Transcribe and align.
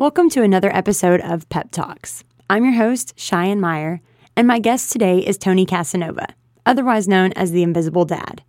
Welcome 0.00 0.30
to 0.30 0.42
another 0.42 0.74
episode 0.74 1.20
of 1.20 1.46
Pep 1.50 1.72
Talks. 1.72 2.24
I'm 2.48 2.64
your 2.64 2.72
host, 2.72 3.12
Cheyenne 3.18 3.60
Meyer, 3.60 4.00
and 4.34 4.48
my 4.48 4.58
guest 4.58 4.90
today 4.90 5.18
is 5.18 5.36
Tony 5.36 5.66
Casanova, 5.66 6.28
otherwise 6.64 7.06
known 7.06 7.34
as 7.34 7.50
the 7.50 7.62
Invisible 7.62 8.06
Dad. 8.06 8.42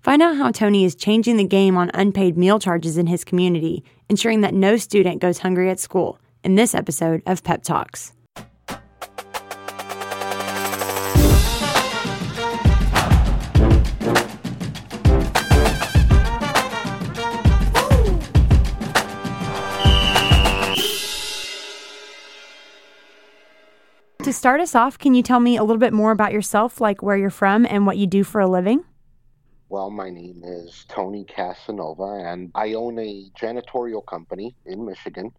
Find 0.00 0.22
out 0.22 0.38
how 0.38 0.50
Tony 0.50 0.86
is 0.86 0.94
changing 0.94 1.36
the 1.36 1.44
game 1.44 1.76
on 1.76 1.90
unpaid 1.92 2.38
meal 2.38 2.58
charges 2.58 2.96
in 2.96 3.06
his 3.06 3.22
community, 3.22 3.84
ensuring 4.08 4.40
that 4.40 4.54
no 4.54 4.78
student 4.78 5.20
goes 5.20 5.40
hungry 5.40 5.68
at 5.68 5.78
school 5.78 6.18
in 6.42 6.54
this 6.54 6.74
episode 6.74 7.20
of 7.26 7.44
Pep 7.44 7.62
Talks. 7.62 8.14
To 24.28 24.32
start 24.34 24.60
us 24.60 24.74
off, 24.74 24.98
can 24.98 25.14
you 25.14 25.22
tell 25.22 25.40
me 25.40 25.56
a 25.56 25.62
little 25.62 25.78
bit 25.78 25.94
more 25.94 26.10
about 26.10 26.34
yourself, 26.34 26.82
like 26.82 27.02
where 27.02 27.16
you're 27.16 27.30
from 27.30 27.64
and 27.64 27.86
what 27.86 27.96
you 27.96 28.06
do 28.06 28.24
for 28.24 28.42
a 28.42 28.46
living? 28.46 28.84
Well, 29.70 29.88
my 29.88 30.10
name 30.10 30.42
is 30.44 30.84
Tony 30.86 31.24
Casanova, 31.24 32.26
and 32.26 32.50
I 32.54 32.74
own 32.74 32.98
a 32.98 33.30
janitorial 33.40 34.04
company 34.04 34.54
in 34.66 34.84
Michigan 34.84 35.32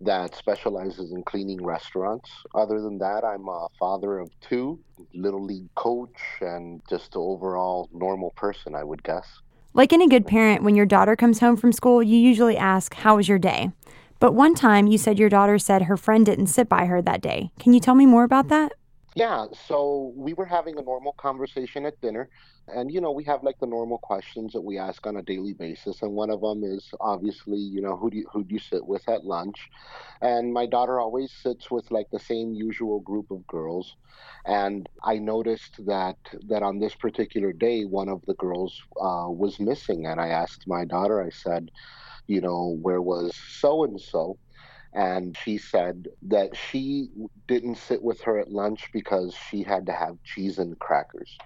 that 0.00 0.34
specializes 0.34 1.12
in 1.12 1.22
cleaning 1.22 1.64
restaurants. 1.64 2.28
Other 2.56 2.80
than 2.80 2.98
that, 2.98 3.22
I'm 3.22 3.46
a 3.46 3.68
father 3.78 4.18
of 4.18 4.32
two, 4.40 4.80
little 5.14 5.44
league 5.44 5.72
coach, 5.76 6.18
and 6.40 6.82
just 6.90 7.14
an 7.14 7.20
overall 7.20 7.88
normal 7.92 8.30
person, 8.30 8.74
I 8.74 8.82
would 8.82 9.04
guess. 9.04 9.28
Like 9.74 9.92
any 9.92 10.08
good 10.08 10.26
parent, 10.26 10.64
when 10.64 10.74
your 10.74 10.86
daughter 10.86 11.14
comes 11.14 11.38
home 11.38 11.56
from 11.56 11.70
school, 11.70 12.02
you 12.02 12.18
usually 12.18 12.56
ask, 12.56 12.94
How 12.94 13.14
was 13.14 13.28
your 13.28 13.38
day? 13.38 13.70
But 14.24 14.32
one 14.32 14.54
time 14.54 14.86
you 14.86 14.96
said 14.96 15.18
your 15.18 15.28
daughter 15.28 15.58
said 15.58 15.82
her 15.82 15.98
friend 15.98 16.24
didn't 16.24 16.46
sit 16.46 16.66
by 16.66 16.86
her 16.86 17.02
that 17.02 17.20
day. 17.20 17.50
Can 17.60 17.74
you 17.74 17.78
tell 17.78 17.94
me 17.94 18.06
more 18.06 18.24
about 18.24 18.48
that? 18.48 18.72
Yeah, 19.14 19.48
so 19.68 20.14
we 20.16 20.32
were 20.32 20.46
having 20.46 20.78
a 20.78 20.82
normal 20.82 21.12
conversation 21.12 21.84
at 21.84 22.00
dinner, 22.00 22.30
and 22.66 22.90
you 22.90 23.02
know, 23.02 23.12
we 23.12 23.22
have 23.24 23.42
like 23.42 23.58
the 23.60 23.66
normal 23.66 23.98
questions 23.98 24.54
that 24.54 24.62
we 24.62 24.78
ask 24.78 25.06
on 25.06 25.18
a 25.18 25.22
daily 25.22 25.52
basis, 25.52 26.00
and 26.00 26.12
one 26.12 26.30
of 26.30 26.40
them 26.40 26.64
is 26.64 26.88
obviously, 27.00 27.58
you 27.58 27.82
know, 27.82 27.96
who 27.98 28.08
do 28.08 28.16
you, 28.16 28.26
who 28.32 28.44
do 28.44 28.54
you 28.54 28.58
sit 28.58 28.86
with 28.86 29.06
at 29.10 29.26
lunch? 29.26 29.68
And 30.22 30.54
my 30.54 30.64
daughter 30.64 30.98
always 30.98 31.30
sits 31.30 31.70
with 31.70 31.90
like 31.90 32.10
the 32.10 32.18
same 32.18 32.54
usual 32.54 33.00
group 33.00 33.30
of 33.30 33.46
girls, 33.46 33.94
and 34.46 34.88
I 35.02 35.18
noticed 35.18 35.84
that 35.84 36.16
that 36.48 36.62
on 36.62 36.78
this 36.78 36.94
particular 36.94 37.52
day, 37.52 37.84
one 37.84 38.08
of 38.08 38.22
the 38.26 38.34
girls 38.36 38.82
uh, 38.98 39.28
was 39.28 39.60
missing, 39.60 40.06
and 40.06 40.18
I 40.18 40.28
asked 40.28 40.66
my 40.66 40.86
daughter, 40.86 41.22
I 41.22 41.28
said, 41.28 41.70
you 42.26 42.40
know, 42.40 42.78
where 42.80 43.02
was 43.02 43.32
so 43.58 43.84
and 43.84 44.00
so? 44.00 44.38
And 44.92 45.36
she 45.36 45.58
said 45.58 46.06
that 46.22 46.56
she 46.56 47.08
didn't 47.48 47.76
sit 47.78 48.02
with 48.02 48.20
her 48.22 48.38
at 48.38 48.50
lunch 48.50 48.88
because 48.92 49.34
she 49.50 49.62
had 49.62 49.86
to 49.86 49.92
have 49.92 50.22
cheese 50.22 50.58
and 50.58 50.78
crackers. 50.78 51.36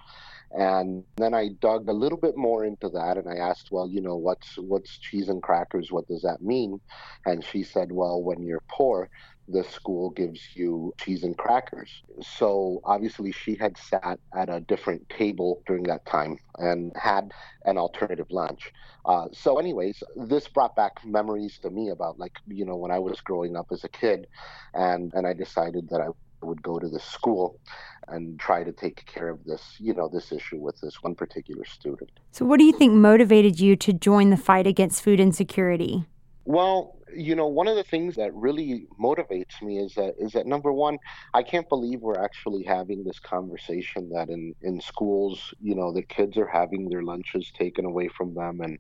And 0.51 1.05
then 1.17 1.35
I 1.35 1.51
dug 1.61 1.89
a 1.89 1.93
little 1.93 2.19
bit 2.19 2.37
more 2.37 2.65
into 2.65 2.89
that 2.91 3.17
and 3.19 3.29
I 3.29 3.37
asked, 3.37 3.69
well, 3.71 3.89
you 3.89 4.01
know, 4.01 4.17
what's 4.17 4.57
what's 4.57 4.99
cheese 4.99 5.29
and 5.29 5.43
crackers? 5.43 5.93
What 5.93 6.07
does 6.09 6.23
that 6.23 6.43
mean? 6.43 6.81
And 7.27 7.45
she 7.45 7.63
said, 7.63 7.93
well, 7.93 8.23
when 8.23 8.43
you're 8.43 8.63
poor, 8.71 9.11
the 9.49 9.65
school 9.65 10.11
gives 10.11 10.41
you 10.55 10.93
cheese 10.99 11.25
and 11.25 11.37
crackers. 11.37 12.03
So 12.21 12.81
obviously, 12.85 13.33
she 13.33 13.55
had 13.55 13.77
sat 13.79 14.19
at 14.37 14.49
a 14.49 14.61
different 14.61 15.09
table 15.09 15.63
during 15.67 15.85
that 15.85 16.05
time 16.07 16.39
and 16.59 16.93
had 16.97 17.33
an 17.65 17.79
alternative 17.79 18.27
lunch. 18.31 18.73
Uh, 19.05 19.27
so, 19.33 19.59
anyways, 19.59 20.03
this 20.17 20.49
brought 20.49 20.77
back 20.77 21.05
memories 21.05 21.59
to 21.63 21.71
me 21.71 21.89
about 21.89 22.19
like 22.19 22.37
you 22.47 22.65
know 22.65 22.77
when 22.77 22.91
I 22.91 22.99
was 22.99 23.21
growing 23.21 23.57
up 23.57 23.69
as 23.73 23.85
a 23.85 23.89
kid, 23.89 24.27
and 24.75 25.13
and 25.15 25.27
I 25.27 25.33
decided 25.33 25.89
that 25.91 26.01
I 26.01 26.09
would 26.43 26.63
go 26.63 26.79
to 26.79 26.89
the 26.89 27.01
school 27.01 27.59
and 28.07 28.39
try 28.39 28.65
to 28.65 28.73
take 28.73 29.05
care 29.07 29.29
of 29.29 29.45
this, 29.45 29.75
you 29.79 29.93
know, 29.93 30.09
this 30.09 30.33
issue 30.33 30.59
with 30.59 30.81
this 30.81 31.03
one 31.03 31.15
particular 31.15 31.65
student. 31.65 32.11
So, 32.33 32.45
what 32.45 32.59
do 32.59 32.65
you 32.65 32.73
think 32.73 32.93
motivated 32.93 33.61
you 33.61 33.77
to 33.77 33.93
join 33.93 34.31
the 34.31 34.37
fight 34.37 34.67
against 34.67 35.03
food 35.03 35.21
insecurity? 35.21 36.07
Well, 36.51 36.95
you 37.15 37.37
know, 37.37 37.47
one 37.47 37.69
of 37.69 37.77
the 37.77 37.85
things 37.85 38.17
that 38.17 38.35
really 38.35 38.87
motivates 38.99 39.61
me 39.61 39.79
is 39.81 39.95
that 39.97 40.15
is 40.19 40.33
that 40.33 40.47
number 40.47 40.73
one, 40.73 40.99
I 41.35 41.43
can't 41.43 41.69
believe 41.69 42.01
we're 42.01 42.23
actually 42.23 42.63
having 42.65 43.05
this 43.05 43.21
conversation 43.21 44.09
that 44.15 44.31
in 44.31 44.55
in 44.63 44.81
schools, 44.81 45.53
you 45.61 45.75
know, 45.75 45.93
the 45.93 46.03
kids 46.03 46.39
are 46.39 46.47
having 46.47 46.89
their 46.89 47.03
lunches 47.03 47.51
taken 47.53 47.85
away 47.85 48.09
from 48.09 48.35
them 48.35 48.63
and 48.63 48.79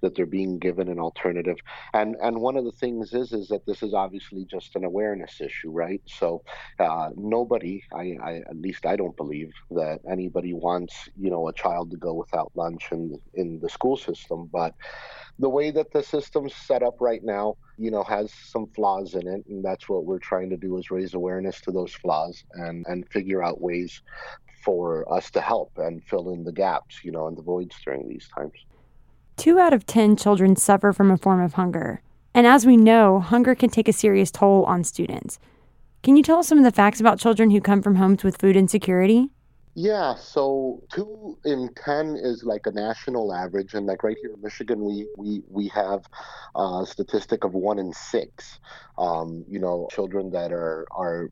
that 0.00 0.14
they're 0.14 0.24
being 0.26 0.58
given 0.58 0.88
an 0.88 0.98
alternative. 0.98 1.56
And 1.92 2.16
and 2.22 2.40
one 2.40 2.56
of 2.56 2.64
the 2.64 2.72
things 2.72 3.12
is 3.12 3.32
is 3.32 3.48
that 3.48 3.66
this 3.66 3.82
is 3.82 3.92
obviously 3.92 4.46
just 4.46 4.74
an 4.76 4.84
awareness 4.84 5.42
issue, 5.42 5.70
right? 5.70 6.00
So 6.06 6.42
uh, 6.78 7.10
nobody, 7.16 7.82
I, 7.94 8.16
I 8.22 8.32
at 8.48 8.56
least 8.56 8.86
I 8.86 8.96
don't 8.96 9.16
believe 9.18 9.52
that 9.72 10.00
anybody 10.10 10.54
wants 10.54 10.94
you 11.18 11.30
know 11.30 11.48
a 11.48 11.52
child 11.52 11.90
to 11.90 11.98
go 11.98 12.14
without 12.14 12.50
lunch 12.54 12.88
in 12.92 13.20
in 13.34 13.60
the 13.60 13.68
school 13.68 13.98
system, 13.98 14.48
but 14.50 14.74
the 15.40 15.48
way 15.48 15.70
that 15.70 15.90
the 15.90 16.02
system's 16.02 16.54
set 16.54 16.82
up 16.82 17.00
right 17.00 17.24
now, 17.24 17.56
you 17.78 17.90
know, 17.90 18.04
has 18.04 18.30
some 18.32 18.66
flaws 18.76 19.14
in 19.14 19.26
it, 19.26 19.44
and 19.48 19.64
that's 19.64 19.88
what 19.88 20.04
we're 20.04 20.18
trying 20.18 20.50
to 20.50 20.56
do 20.56 20.76
is 20.76 20.90
raise 20.90 21.14
awareness 21.14 21.60
to 21.62 21.72
those 21.72 21.92
flaws 21.94 22.44
and 22.52 22.86
and 22.86 23.08
figure 23.08 23.42
out 23.42 23.60
ways 23.60 24.02
for 24.62 25.10
us 25.12 25.30
to 25.30 25.40
help 25.40 25.72
and 25.78 26.04
fill 26.04 26.30
in 26.30 26.44
the 26.44 26.52
gaps, 26.52 27.00
you 27.02 27.10
know, 27.10 27.26
and 27.26 27.38
the 27.38 27.42
voids 27.42 27.74
during 27.82 28.06
these 28.06 28.28
times. 28.36 28.52
Two 29.38 29.58
out 29.58 29.72
of 29.72 29.86
10 29.86 30.16
children 30.16 30.54
suffer 30.54 30.92
from 30.92 31.10
a 31.10 31.16
form 31.16 31.40
of 31.40 31.54
hunger. 31.54 32.02
And 32.34 32.46
as 32.46 32.66
we 32.66 32.76
know, 32.76 33.20
hunger 33.20 33.54
can 33.54 33.70
take 33.70 33.88
a 33.88 33.92
serious 33.92 34.30
toll 34.30 34.64
on 34.64 34.84
students. 34.84 35.38
Can 36.02 36.18
you 36.18 36.22
tell 36.22 36.40
us 36.40 36.48
some 36.48 36.58
of 36.58 36.64
the 36.64 36.70
facts 36.70 37.00
about 37.00 37.18
children 37.18 37.50
who 37.50 37.60
come 37.62 37.80
from 37.80 37.94
homes 37.94 38.22
with 38.22 38.36
food 38.36 38.54
insecurity? 38.54 39.30
Yeah, 39.74 40.16
so 40.16 40.82
two 40.92 41.38
in 41.44 41.70
ten 41.74 42.16
is 42.16 42.42
like 42.44 42.66
a 42.66 42.72
national 42.72 43.32
average, 43.32 43.74
and 43.74 43.86
like 43.86 44.02
right 44.02 44.16
here 44.20 44.32
in 44.34 44.40
Michigan, 44.42 44.84
we 44.84 45.06
we 45.16 45.42
we 45.48 45.68
have 45.68 46.04
a 46.56 46.84
statistic 46.86 47.44
of 47.44 47.54
one 47.54 47.78
in 47.78 47.92
six. 47.92 48.58
Um, 48.98 49.44
you 49.48 49.60
know, 49.60 49.86
children 49.92 50.30
that 50.32 50.52
are 50.52 50.86
are 50.90 51.30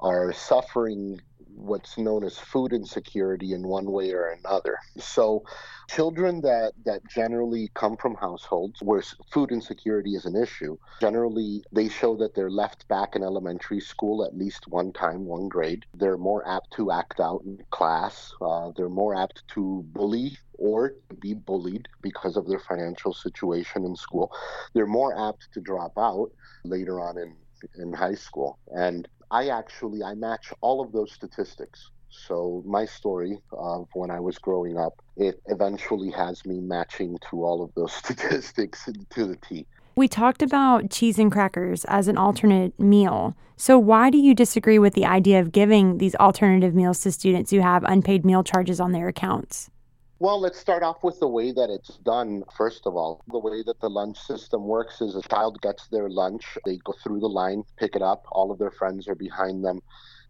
are 0.00 0.32
suffering 0.32 1.20
what's 1.58 1.98
known 1.98 2.24
as 2.24 2.38
food 2.38 2.72
insecurity 2.72 3.52
in 3.52 3.66
one 3.66 3.90
way 3.90 4.12
or 4.12 4.28
another. 4.28 4.78
So, 4.98 5.44
children 5.88 6.40
that 6.42 6.72
that 6.84 7.00
generally 7.08 7.70
come 7.74 7.96
from 7.96 8.14
households 8.14 8.80
where 8.82 9.02
food 9.32 9.50
insecurity 9.50 10.14
is 10.14 10.24
an 10.24 10.36
issue, 10.36 10.76
generally 11.00 11.62
they 11.72 11.88
show 11.88 12.16
that 12.16 12.34
they're 12.34 12.50
left 12.50 12.86
back 12.88 13.16
in 13.16 13.22
elementary 13.22 13.80
school 13.80 14.24
at 14.24 14.36
least 14.36 14.68
one 14.68 14.92
time, 14.92 15.24
one 15.24 15.48
grade. 15.48 15.84
They're 15.94 16.18
more 16.18 16.46
apt 16.48 16.72
to 16.72 16.90
act 16.90 17.20
out 17.20 17.42
in 17.44 17.58
class. 17.70 18.32
Uh, 18.40 18.70
they're 18.76 18.88
more 18.88 19.14
apt 19.14 19.42
to 19.54 19.82
bully 19.88 20.38
or 20.54 20.94
be 21.20 21.34
bullied 21.34 21.88
because 22.02 22.36
of 22.36 22.46
their 22.48 22.58
financial 22.58 23.12
situation 23.12 23.84
in 23.84 23.96
school. 23.96 24.32
They're 24.74 24.86
more 24.86 25.28
apt 25.28 25.52
to 25.54 25.60
drop 25.60 25.92
out 25.96 26.30
later 26.64 27.00
on 27.00 27.18
in 27.18 27.34
in 27.76 27.92
high 27.92 28.14
school 28.14 28.58
and 28.68 29.08
I 29.30 29.48
actually 29.48 30.02
I 30.02 30.14
match 30.14 30.52
all 30.60 30.80
of 30.80 30.92
those 30.92 31.12
statistics. 31.12 31.90
So 32.10 32.62
my 32.66 32.86
story 32.86 33.38
of 33.52 33.88
when 33.92 34.10
I 34.10 34.20
was 34.20 34.38
growing 34.38 34.78
up, 34.78 35.02
it 35.16 35.40
eventually 35.46 36.10
has 36.10 36.44
me 36.46 36.60
matching 36.60 37.18
to 37.30 37.44
all 37.44 37.62
of 37.62 37.70
those 37.74 37.92
statistics 38.02 38.88
to 39.10 39.26
the 39.26 39.36
T. 39.36 39.66
We 39.94 40.08
talked 40.08 40.42
about 40.42 40.90
cheese 40.90 41.18
and 41.18 41.30
crackers 41.30 41.84
as 41.86 42.06
an 42.06 42.16
alternate 42.16 42.78
meal. 42.78 43.36
So 43.56 43.78
why 43.78 44.10
do 44.10 44.18
you 44.18 44.32
disagree 44.32 44.78
with 44.78 44.94
the 44.94 45.04
idea 45.04 45.40
of 45.40 45.50
giving 45.50 45.98
these 45.98 46.14
alternative 46.14 46.74
meals 46.74 47.00
to 47.00 47.10
students 47.10 47.50
who 47.50 47.60
have 47.60 47.82
unpaid 47.82 48.24
meal 48.24 48.44
charges 48.44 48.78
on 48.78 48.92
their 48.92 49.08
accounts? 49.08 49.70
Well, 50.20 50.40
let's 50.40 50.58
start 50.58 50.82
off 50.82 51.04
with 51.04 51.20
the 51.20 51.28
way 51.28 51.52
that 51.52 51.70
it's 51.70 51.96
done. 51.98 52.42
First 52.56 52.88
of 52.88 52.96
all, 52.96 53.22
the 53.28 53.38
way 53.38 53.62
that 53.62 53.78
the 53.78 53.88
lunch 53.88 54.18
system 54.18 54.64
works 54.66 55.00
is 55.00 55.14
a 55.14 55.22
child 55.22 55.60
gets 55.60 55.86
their 55.86 56.08
lunch, 56.08 56.58
they 56.64 56.78
go 56.78 56.92
through 57.04 57.20
the 57.20 57.28
line, 57.28 57.62
pick 57.76 57.94
it 57.94 58.02
up, 58.02 58.24
all 58.32 58.50
of 58.50 58.58
their 58.58 58.72
friends 58.72 59.06
are 59.06 59.14
behind 59.14 59.64
them. 59.64 59.80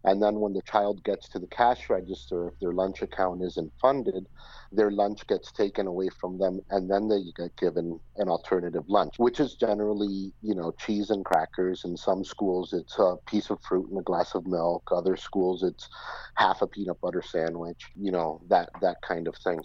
And 0.03 0.21
then 0.21 0.39
when 0.39 0.53
the 0.53 0.61
child 0.61 1.03
gets 1.03 1.27
to 1.29 1.39
the 1.39 1.47
cash 1.47 1.89
register, 1.89 2.49
if 2.49 2.59
their 2.59 2.71
lunch 2.71 3.01
account 3.01 3.41
isn't 3.41 3.73
funded, 3.81 4.27
their 4.71 4.91
lunch 4.91 5.25
gets 5.25 5.51
taken 5.51 5.87
away 5.87 6.09
from 6.21 6.37
them 6.37 6.61
and 6.69 6.87
then 6.87 7.07
they 7.07 7.23
get 7.35 7.57
given 7.57 7.99
an 8.17 8.29
alternative 8.29 8.87
lunch, 8.87 9.17
which 9.17 9.39
is 9.39 9.55
generally, 9.55 10.31
you 10.43 10.53
know, 10.53 10.71
cheese 10.73 11.09
and 11.09 11.25
crackers. 11.25 11.83
In 11.83 11.97
some 11.97 12.23
schools, 12.23 12.73
it's 12.73 12.99
a 12.99 13.15
piece 13.25 13.49
of 13.49 13.59
fruit 13.61 13.89
and 13.89 13.97
a 13.99 14.03
glass 14.03 14.35
of 14.35 14.45
milk. 14.45 14.87
Other 14.91 15.17
schools, 15.17 15.63
it's 15.63 15.89
half 16.35 16.61
a 16.61 16.67
peanut 16.67 17.01
butter 17.01 17.23
sandwich, 17.23 17.87
you 17.99 18.11
know, 18.11 18.39
that, 18.49 18.69
that 18.81 19.01
kind 19.01 19.27
of 19.27 19.35
thing. 19.37 19.59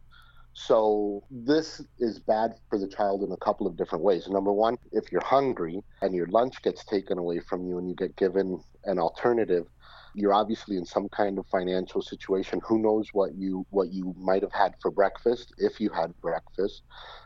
So 0.54 1.24
this 1.30 1.82
is 1.98 2.20
bad 2.20 2.54
for 2.70 2.78
the 2.78 2.86
child 2.86 3.24
in 3.24 3.32
a 3.32 3.36
couple 3.36 3.66
of 3.66 3.76
different 3.76 4.04
ways. 4.04 4.28
Number 4.28 4.52
one, 4.52 4.78
if 4.92 5.10
you're 5.10 5.24
hungry 5.24 5.82
and 6.00 6.14
your 6.14 6.28
lunch 6.28 6.62
gets 6.62 6.84
taken 6.84 7.18
away 7.18 7.40
from 7.40 7.66
you 7.66 7.78
and 7.78 7.88
you 7.88 7.94
get 7.96 8.14
given 8.16 8.62
an 8.84 9.00
alternative, 9.00 9.66
you're 10.14 10.32
obviously 10.32 10.76
in 10.76 10.86
some 10.86 11.08
kind 11.08 11.40
of 11.40 11.46
financial 11.48 12.00
situation. 12.00 12.60
Who 12.64 12.78
knows 12.78 13.08
what 13.12 13.34
you 13.34 13.66
what 13.70 13.92
you 13.92 14.14
might 14.16 14.42
have 14.42 14.52
had 14.52 14.74
for 14.80 14.92
breakfast 14.92 15.52
if 15.58 15.80
you 15.80 15.90
had 15.90 16.14
breakfast, 16.20 16.82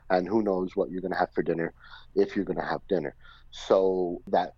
and 0.08 0.26
who 0.26 0.42
knows 0.42 0.74
what 0.74 0.90
you're 0.90 1.02
going 1.02 1.12
to 1.12 1.18
have 1.18 1.32
for 1.34 1.42
dinner 1.42 1.74
if 2.14 2.34
you're 2.34 2.46
going 2.46 2.58
to 2.58 2.64
have 2.64 2.80
dinner. 2.88 3.14
So 3.50 4.22
that 4.28 4.54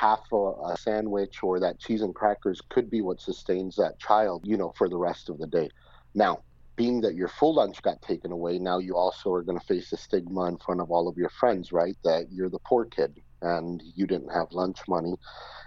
half 0.00 0.20
a, 0.32 0.36
a 0.36 0.76
sandwich 0.78 1.42
or 1.42 1.60
that 1.60 1.78
cheese 1.78 2.00
and 2.00 2.14
crackers 2.14 2.62
could 2.70 2.88
be 2.88 3.02
what 3.02 3.20
sustains 3.20 3.76
that 3.76 3.98
child, 3.98 4.44
you 4.46 4.56
know, 4.56 4.72
for 4.78 4.88
the 4.88 4.96
rest 4.96 5.28
of 5.28 5.38
the 5.38 5.46
day. 5.46 5.68
Now, 6.14 6.42
being 6.78 7.00
that 7.02 7.16
your 7.16 7.28
full 7.28 7.56
lunch 7.56 7.82
got 7.82 8.00
taken 8.00 8.30
away, 8.30 8.58
now 8.58 8.78
you 8.78 8.96
also 8.96 9.32
are 9.32 9.42
going 9.42 9.58
to 9.58 9.66
face 9.66 9.90
the 9.90 9.96
stigma 9.96 10.44
in 10.44 10.56
front 10.56 10.80
of 10.80 10.90
all 10.90 11.08
of 11.08 11.18
your 11.18 11.28
friends, 11.28 11.72
right? 11.72 11.96
That 12.04 12.28
you're 12.30 12.48
the 12.48 12.60
poor 12.60 12.86
kid 12.86 13.20
and 13.42 13.82
you 13.94 14.06
didn't 14.06 14.32
have 14.32 14.52
lunch 14.52 14.78
money 14.88 15.14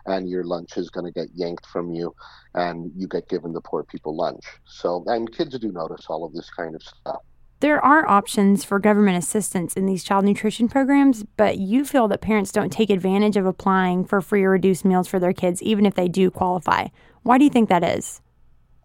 and 0.05 0.29
your 0.29 0.43
lunch 0.43 0.77
is 0.77 0.89
going 0.89 1.05
to 1.05 1.11
get 1.11 1.27
yanked 1.35 1.65
from 1.67 1.91
you 1.91 2.15
and 2.55 2.91
you 2.95 3.07
get 3.07 3.29
given 3.29 3.53
the 3.53 3.61
poor 3.61 3.83
people 3.83 4.15
lunch. 4.15 4.43
So, 4.65 5.03
and 5.07 5.31
kids 5.31 5.59
do 5.59 5.71
notice 5.71 6.05
all 6.07 6.23
of 6.23 6.33
this 6.33 6.49
kind 6.49 6.75
of 6.75 6.81
stuff. 6.81 7.21
There 7.59 7.83
are 7.83 8.09
options 8.09 8.63
for 8.63 8.79
government 8.79 9.17
assistance 9.17 9.75
in 9.75 9.85
these 9.85 10.03
child 10.03 10.25
nutrition 10.25 10.67
programs, 10.67 11.23
but 11.37 11.59
you 11.59 11.85
feel 11.85 12.07
that 12.07 12.21
parents 12.21 12.51
don't 12.51 12.71
take 12.71 12.89
advantage 12.89 13.37
of 13.37 13.45
applying 13.45 14.05
for 14.05 14.19
free 14.19 14.43
or 14.43 14.49
reduced 14.49 14.83
meals 14.83 15.07
for 15.07 15.19
their 15.19 15.33
kids, 15.33 15.61
even 15.61 15.85
if 15.85 15.93
they 15.93 16.07
do 16.07 16.31
qualify. 16.31 16.87
Why 17.21 17.37
do 17.37 17.43
you 17.43 17.51
think 17.51 17.69
that 17.69 17.83
is? 17.83 18.21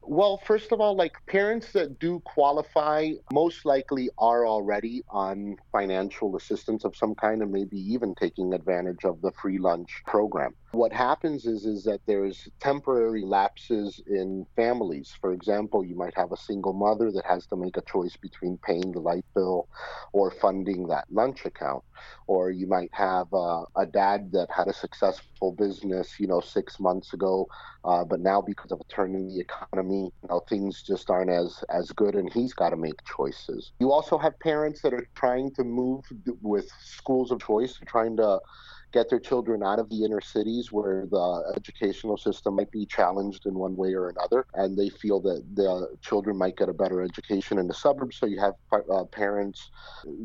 Well, 0.09 0.39
first 0.39 0.71
of 0.71 0.81
all, 0.81 0.95
like 0.95 1.17
parents 1.27 1.73
that 1.73 1.99
do 1.99 2.21
qualify 2.21 3.11
most 3.33 3.65
likely 3.65 4.09
are 4.19 4.47
already 4.47 5.03
on 5.09 5.57
financial 5.73 6.37
assistance 6.37 6.85
of 6.85 6.95
some 6.95 7.15
kind 7.17 7.43
and 7.43 7.51
maybe 7.51 7.77
even 7.79 8.15
taking 8.15 8.55
advantage 8.55 9.05
of 9.05 9.21
the 9.21 9.33
free 9.33 9.59
lunch 9.59 10.03
program. 10.07 10.55
What 10.71 10.93
happens 10.93 11.47
is 11.47 11.65
is 11.65 11.85
that 11.85 12.01
there's 12.07 12.47
temporary 12.61 13.25
lapses 13.25 14.01
in 14.07 14.47
families. 14.55 15.13
For 15.21 15.33
example, 15.33 15.85
you 15.85 15.97
might 15.97 16.15
have 16.17 16.33
a 16.33 16.37
single 16.37 16.73
mother 16.75 17.11
that 17.13 17.25
has 17.27 17.47
to 17.49 17.57
make 17.57 17.77
a 17.77 17.83
choice 17.83 18.17
between 18.17 18.59
paying 18.59 18.93
the 18.93 19.01
light 19.01 19.25
bill 19.35 19.69
or 20.13 20.31
funding 20.31 20.87
that 20.89 21.07
lunch 21.11 21.45
account, 21.47 21.83
or 22.27 22.51
you 22.51 22.67
might 22.67 22.91
have 22.93 23.27
uh, 23.33 23.65
a 23.77 23.87
dad 23.87 24.31
that 24.33 24.49
had 24.55 24.69
a 24.69 24.73
successful 24.73 25.53
business, 25.53 26.21
you 26.21 26.27
know, 26.27 26.41
six 26.41 26.79
months 26.79 27.13
ago, 27.15 27.47
uh, 27.85 28.05
but 28.05 28.21
now 28.21 28.41
because 28.43 28.71
of 28.71 28.81
a 28.81 28.93
turn 28.93 29.15
in 29.15 29.29
the 29.29 29.41
economy, 29.41 29.96
you 30.05 30.29
know, 30.29 30.41
things 30.49 30.83
just 30.83 31.11
aren't 31.11 31.31
as 31.31 31.63
as 31.71 31.91
good, 31.93 32.15
and 32.15 32.33
he's 32.33 32.53
got 32.53 32.71
to 32.71 32.77
make 32.77 33.03
choices. 33.05 33.73
You 33.81 33.93
also 33.93 34.19
have 34.19 34.39
parents 34.41 34.83
that 34.83 34.95
are 34.95 35.07
trying 35.15 35.53
to 35.55 35.65
move 35.65 36.05
with 36.43 36.69
schools 36.83 37.31
of 37.31 37.41
choice, 37.41 37.79
trying 37.87 38.17
to 38.19 38.41
get 38.97 39.11
their 39.11 39.21
children 39.21 39.63
out 39.63 39.79
of 39.79 39.91
the 39.91 40.05
inner 40.07 40.23
cities 40.23 40.73
where 40.73 41.07
the 41.11 41.53
educational 41.55 42.17
system 42.17 42.57
might 42.57 42.71
be 42.71 42.87
challenged 42.87 43.45
in 43.45 43.55
one 43.55 43.77
way 43.77 43.93
or 43.93 44.09
another, 44.09 44.47
and 44.55 44.77
they 44.79 44.89
feel 44.89 45.21
that 45.21 45.45
the 45.55 45.87
children 46.01 46.35
might 46.39 46.57
get 46.57 46.71
a 46.71 46.73
better 46.73 47.03
education 47.03 47.59
in 47.59 47.69
the 47.69 47.75
suburbs. 47.75 48.17
So 48.17 48.25
you 48.25 48.41
have 48.41 48.55
uh, 48.73 49.05
parents, 49.05 49.71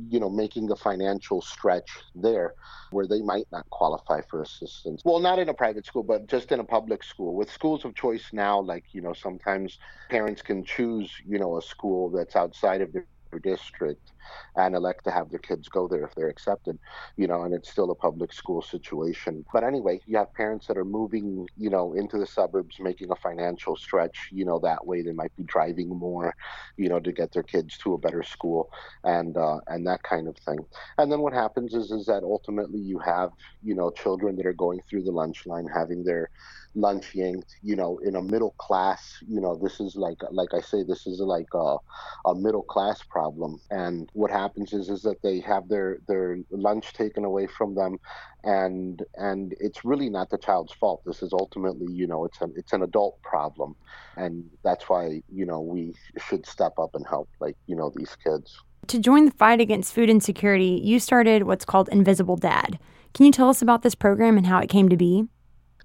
you 0.09 0.21
know, 0.21 0.29
making 0.29 0.67
the 0.67 0.77
financial 0.77 1.41
stretch 1.41 1.89
there 2.15 2.53
where 2.91 3.07
they 3.07 3.21
might 3.21 3.47
not 3.51 3.69
qualify 3.71 4.21
for 4.29 4.41
assistance. 4.41 5.01
Well, 5.03 5.19
not 5.19 5.37
in 5.37 5.49
a 5.49 5.53
private 5.53 5.85
school, 5.85 6.03
but 6.03 6.27
just 6.27 6.53
in 6.53 6.61
a 6.61 6.63
public 6.63 7.03
school. 7.03 7.35
With 7.35 7.51
schools 7.51 7.83
of 7.83 7.93
choice 7.93 8.27
now, 8.31 8.61
like, 8.61 8.85
you 8.93 9.01
know, 9.01 9.13
sometimes 9.13 9.79
parents 10.09 10.41
can 10.41 10.63
choose, 10.63 11.11
you 11.25 11.39
know, 11.39 11.57
a 11.57 11.61
school 11.61 12.09
that's 12.09 12.37
outside 12.37 12.81
of 12.81 12.93
their 12.93 13.05
district 13.43 14.13
and 14.55 14.75
elect 14.75 15.03
to 15.05 15.11
have 15.11 15.29
their 15.29 15.39
kids 15.39 15.67
go 15.69 15.87
there 15.87 16.03
if 16.03 16.13
they're 16.15 16.29
accepted, 16.29 16.77
you 17.17 17.27
know, 17.27 17.43
and 17.43 17.53
it's 17.53 17.69
still 17.69 17.91
a 17.91 17.95
public 17.95 18.33
school 18.33 18.61
situation. 18.61 19.45
But 19.53 19.63
anyway, 19.63 19.99
you 20.05 20.17
have 20.17 20.33
parents 20.33 20.67
that 20.67 20.77
are 20.77 20.85
moving, 20.85 21.47
you 21.57 21.69
know, 21.69 21.93
into 21.93 22.17
the 22.17 22.25
suburbs, 22.27 22.77
making 22.79 23.11
a 23.11 23.15
financial 23.15 23.75
stretch, 23.75 24.29
you 24.31 24.45
know, 24.45 24.59
that 24.59 24.85
way 24.85 25.01
they 25.01 25.11
might 25.11 25.35
be 25.35 25.43
driving 25.43 25.89
more, 25.89 26.35
you 26.77 26.89
know, 26.89 26.99
to 26.99 27.11
get 27.11 27.31
their 27.31 27.43
kids 27.43 27.77
to 27.79 27.93
a 27.93 27.97
better 27.97 28.23
school 28.23 28.69
and 29.03 29.37
uh, 29.37 29.59
and 29.67 29.85
that 29.87 30.03
kind 30.03 30.27
of 30.27 30.37
thing. 30.37 30.59
And 30.97 31.11
then 31.11 31.21
what 31.21 31.33
happens 31.33 31.73
is 31.73 31.91
is 31.91 32.05
that 32.05 32.23
ultimately 32.23 32.79
you 32.79 32.99
have, 32.99 33.31
you 33.61 33.75
know, 33.75 33.91
children 33.91 34.35
that 34.37 34.45
are 34.45 34.53
going 34.53 34.81
through 34.89 35.03
the 35.03 35.11
lunch 35.11 35.45
line 35.45 35.67
having 35.73 36.03
their 36.03 36.29
lunch 36.75 37.13
yanked 37.15 37.55
you 37.61 37.75
know 37.75 37.97
in 37.99 38.15
a 38.15 38.21
middle 38.21 38.51
class 38.57 39.17
you 39.27 39.41
know 39.41 39.55
this 39.61 39.79
is 39.79 39.95
like 39.95 40.17
like 40.31 40.53
i 40.53 40.61
say 40.61 40.83
this 40.83 41.05
is 41.05 41.19
like 41.19 41.47
a, 41.53 41.77
a 42.25 42.35
middle 42.35 42.63
class 42.63 43.01
problem 43.03 43.59
and 43.71 44.10
what 44.13 44.31
happens 44.31 44.73
is 44.73 44.89
is 44.89 45.01
that 45.03 45.21
they 45.21 45.39
have 45.39 45.67
their 45.69 45.99
their 46.07 46.37
lunch 46.49 46.93
taken 46.93 47.23
away 47.23 47.47
from 47.47 47.75
them 47.75 47.97
and 48.43 49.03
and 49.15 49.55
it's 49.59 49.85
really 49.85 50.09
not 50.09 50.29
the 50.29 50.37
child's 50.37 50.73
fault. 50.73 51.01
This 51.05 51.21
is 51.21 51.33
ultimately 51.33 51.91
you 51.91 52.07
know 52.07 52.25
it's 52.25 52.41
an 52.41 52.53
it's 52.55 52.73
an 52.73 52.83
adult 52.83 53.21
problem 53.21 53.75
and 54.17 54.49
that's 54.63 54.89
why 54.89 55.21
you 55.31 55.45
know 55.45 55.61
we 55.61 55.93
should 56.17 56.45
step 56.45 56.73
up 56.77 56.95
and 56.95 57.05
help 57.07 57.29
like 57.39 57.55
you 57.67 57.75
know 57.75 57.91
these 57.95 58.15
kids. 58.23 58.59
To 58.87 58.99
join 58.99 59.25
the 59.25 59.31
fight 59.31 59.61
against 59.61 59.93
food 59.93 60.09
insecurity 60.09 60.81
you 60.83 60.99
started 60.99 61.43
what's 61.43 61.65
called 61.65 61.89
invisible 61.89 62.35
dad. 62.35 62.79
Can 63.13 63.25
you 63.25 63.31
tell 63.31 63.49
us 63.49 63.61
about 63.61 63.81
this 63.81 63.95
program 63.95 64.37
and 64.37 64.47
how 64.47 64.59
it 64.59 64.69
came 64.69 64.89
to 64.89 64.97
be? 64.97 65.27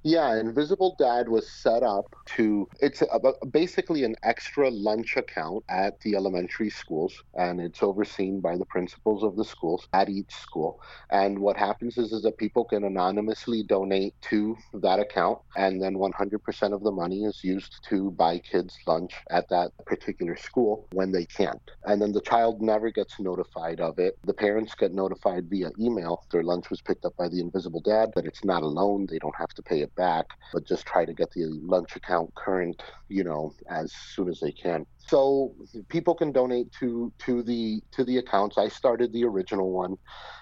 Yeah, 0.03 0.39
Invisible 0.39 0.95
Dad 1.01 1.29
was 1.29 1.51
set 1.51 1.83
up 1.83 2.15
to, 2.27 2.69
it's 2.81 3.03
a, 3.03 3.47
basically 3.51 4.05
an 4.05 4.17
extra 4.23 4.71
lunch 4.71 5.17
account 5.17 5.65
at 5.69 6.01
the 6.01 6.15
elementary 6.15 6.71
schools, 6.71 7.23
and 7.35 7.61
it's 7.61 7.83
overseen 7.83 8.41
by 8.41 8.57
the 8.57 8.65
principals 8.67 9.23
of 9.23 9.37
the 9.37 9.45
schools 9.45 9.87
at 9.93 10.09
each 10.09 10.33
school. 10.33 10.81
And 11.11 11.39
what 11.39 11.57
happens 11.57 11.99
is, 11.99 12.13
is 12.13 12.23
that 12.23 12.39
people 12.39 12.65
can 12.65 12.85
anonymously 12.85 13.63
donate 13.63 14.15
to 14.23 14.57
that 14.75 15.01
account, 15.01 15.39
and 15.57 15.83
then 15.83 15.95
100% 15.95 16.73
of 16.73 16.83
the 16.83 16.91
money 16.91 17.25
is 17.25 17.43
used 17.43 17.81
to 17.89 18.11
buy 18.13 18.39
kids 18.39 18.77
lunch 18.87 19.15
at 19.31 19.49
that 19.49 19.71
particular 19.85 20.37
school 20.37 20.87
when 20.93 21.13
they 21.13 21.27
can't. 21.27 21.71
And 21.85 22.01
then 22.01 22.13
the 22.13 22.21
child 22.21 22.61
never 22.61 22.91
gets 22.91 23.19
notified 23.21 23.81
of 23.81 23.99
it. 23.99 24.19
The 24.25 24.35
parents 24.35 24.75
get 24.75 24.93
notified 24.93 25.49
via 25.49 25.71
email. 25.79 26.25
Their 26.31 26.43
lunch 26.43 26.71
was 26.71 26.81
picked 26.81 27.05
up 27.05 27.17
by 27.17 27.29
the 27.29 27.41
Invisible 27.41 27.81
Dad, 27.81 28.11
but 28.15 28.27
it's 28.27 28.45
not 28.45 28.63
a 28.63 28.67
loan. 28.67 29.07
They 29.07 29.19
don't 29.19 29.37
have 29.37 29.55
to 29.55 29.63
pay 29.63 29.81
it 29.81 29.95
back, 29.95 30.27
but 30.53 30.67
just 30.67 30.87
try 30.87 31.05
to 31.05 31.13
get 31.13 31.31
the 31.31 31.45
lunch 31.47 31.97
account 31.97 32.16
current, 32.35 32.83
you 33.09 33.25
know, 33.25 33.55
as 33.69 33.93
soon 33.93 34.29
as 34.29 34.41
they 34.41 34.53
can. 34.53 34.87
So 34.99 35.55
people 35.89 36.15
can 36.15 36.33
donate 36.33 36.73
to 36.81 37.13
to 37.27 37.43
the 37.43 37.81
to 37.93 38.05
the 38.05 38.19
accounts. 38.19 38.59
I 38.59 38.69
started 38.69 39.13
the 39.13 39.25
original 39.25 39.71
one, 39.71 39.97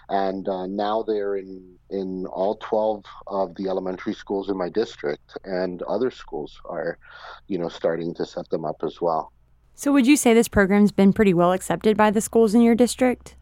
and 0.08 0.48
uh, 0.48 0.66
now 0.66 1.02
they're 1.02 1.36
in 1.36 1.76
in 1.90 2.26
all 2.26 2.56
12 2.56 3.04
of 3.26 3.54
the 3.56 3.68
elementary 3.68 4.14
schools 4.14 4.48
in 4.48 4.56
my 4.56 4.68
district, 4.68 5.36
and 5.44 5.82
other 5.82 6.10
schools 6.10 6.60
are, 6.64 6.98
you 7.46 7.58
know, 7.58 7.68
starting 7.68 8.14
to 8.14 8.24
set 8.24 8.48
them 8.50 8.64
up 8.64 8.82
as 8.82 9.00
well. 9.00 9.32
So 9.74 9.92
would 9.92 10.06
you 10.06 10.16
say 10.16 10.32
this 10.34 10.48
program's 10.48 10.92
been 10.92 11.12
pretty 11.12 11.34
well 11.34 11.52
accepted 11.52 11.96
by 11.96 12.10
the 12.10 12.20
schools 12.20 12.54
in 12.54 12.60
your 12.60 12.76
district? 12.76 13.36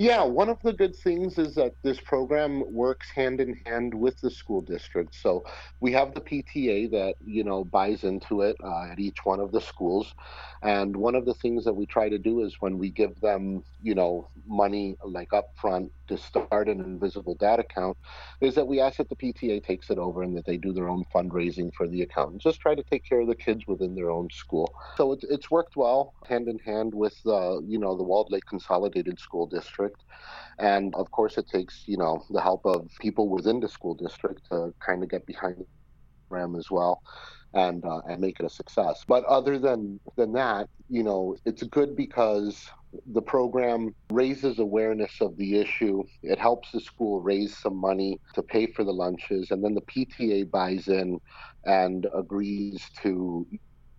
Yeah, 0.00 0.22
one 0.22 0.48
of 0.48 0.56
the 0.62 0.72
good 0.72 0.96
things 0.96 1.36
is 1.36 1.54
that 1.56 1.74
this 1.84 2.00
program 2.00 2.64
works 2.72 3.10
hand 3.10 3.38
in 3.38 3.54
hand 3.66 3.92
with 3.92 4.18
the 4.22 4.30
school 4.30 4.62
district. 4.62 5.14
So 5.14 5.44
we 5.80 5.92
have 5.92 6.14
the 6.14 6.22
PTA 6.22 6.90
that 6.92 7.16
you 7.22 7.44
know 7.44 7.64
buys 7.64 8.02
into 8.02 8.40
it 8.40 8.56
uh, 8.64 8.86
at 8.92 8.98
each 8.98 9.18
one 9.24 9.40
of 9.40 9.52
the 9.52 9.60
schools, 9.60 10.14
and 10.62 10.96
one 10.96 11.14
of 11.14 11.26
the 11.26 11.34
things 11.34 11.66
that 11.66 11.74
we 11.74 11.84
try 11.84 12.08
to 12.08 12.16
do 12.18 12.40
is 12.44 12.56
when 12.60 12.78
we 12.78 12.88
give 12.90 13.20
them 13.20 13.62
you 13.82 13.94
know 13.94 14.30
money 14.46 14.96
like 15.04 15.28
upfront 15.32 15.90
to 16.08 16.16
start 16.16 16.68
an 16.68 16.80
invisible 16.80 17.34
dad 17.34 17.60
account, 17.60 17.98
is 18.40 18.54
that 18.54 18.66
we 18.66 18.80
ask 18.80 18.96
that 18.96 19.10
the 19.10 19.16
PTA 19.16 19.62
takes 19.62 19.90
it 19.90 19.98
over 19.98 20.22
and 20.22 20.34
that 20.34 20.46
they 20.46 20.56
do 20.56 20.72
their 20.72 20.88
own 20.88 21.04
fundraising 21.14 21.70
for 21.74 21.86
the 21.86 22.00
account 22.00 22.32
and 22.32 22.40
just 22.40 22.58
try 22.58 22.74
to 22.74 22.82
take 22.84 23.04
care 23.04 23.20
of 23.20 23.28
the 23.28 23.34
kids 23.34 23.66
within 23.66 23.94
their 23.94 24.10
own 24.10 24.30
school. 24.30 24.72
So 24.96 25.12
it's 25.12 25.24
it's 25.24 25.50
worked 25.50 25.76
well 25.76 26.14
hand 26.26 26.48
in 26.48 26.58
hand 26.58 26.94
with 26.94 27.22
the 27.22 27.62
you 27.66 27.78
know 27.78 27.94
the 27.98 28.02
Walled 28.02 28.30
Lake 28.30 28.46
Consolidated 28.46 29.18
School 29.20 29.46
District 29.46 29.89
district. 29.90 30.04
And 30.58 30.94
of 30.94 31.10
course, 31.10 31.38
it 31.38 31.48
takes, 31.48 31.84
you 31.86 31.96
know, 31.96 32.22
the 32.30 32.40
help 32.40 32.62
of 32.64 32.88
people 33.00 33.28
within 33.28 33.60
the 33.60 33.68
school 33.68 33.94
district 33.94 34.48
to 34.50 34.74
kind 34.84 35.02
of 35.02 35.08
get 35.08 35.26
behind 35.26 35.56
the 35.58 35.66
program 36.28 36.56
as 36.56 36.70
well 36.70 37.02
and 37.54 37.84
uh, 37.84 38.00
and 38.08 38.20
make 38.20 38.38
it 38.40 38.46
a 38.46 38.50
success. 38.50 39.04
But 39.06 39.24
other 39.24 39.58
than 39.58 39.98
than 40.16 40.32
that, 40.34 40.68
you 40.88 41.02
know, 41.02 41.36
it's 41.44 41.62
good 41.62 41.96
because 41.96 42.68
the 43.12 43.22
program 43.22 43.94
raises 44.10 44.58
awareness 44.58 45.20
of 45.20 45.36
the 45.36 45.58
issue. 45.58 46.02
It 46.22 46.38
helps 46.38 46.72
the 46.72 46.80
school 46.80 47.20
raise 47.20 47.56
some 47.56 47.76
money 47.76 48.20
to 48.34 48.42
pay 48.42 48.66
for 48.66 48.84
the 48.84 48.92
lunches, 48.92 49.50
and 49.50 49.64
then 49.64 49.74
the 49.74 49.82
PTA 49.82 50.50
buys 50.50 50.88
in 50.88 51.20
and 51.64 52.06
agrees 52.14 52.82
to 53.02 53.46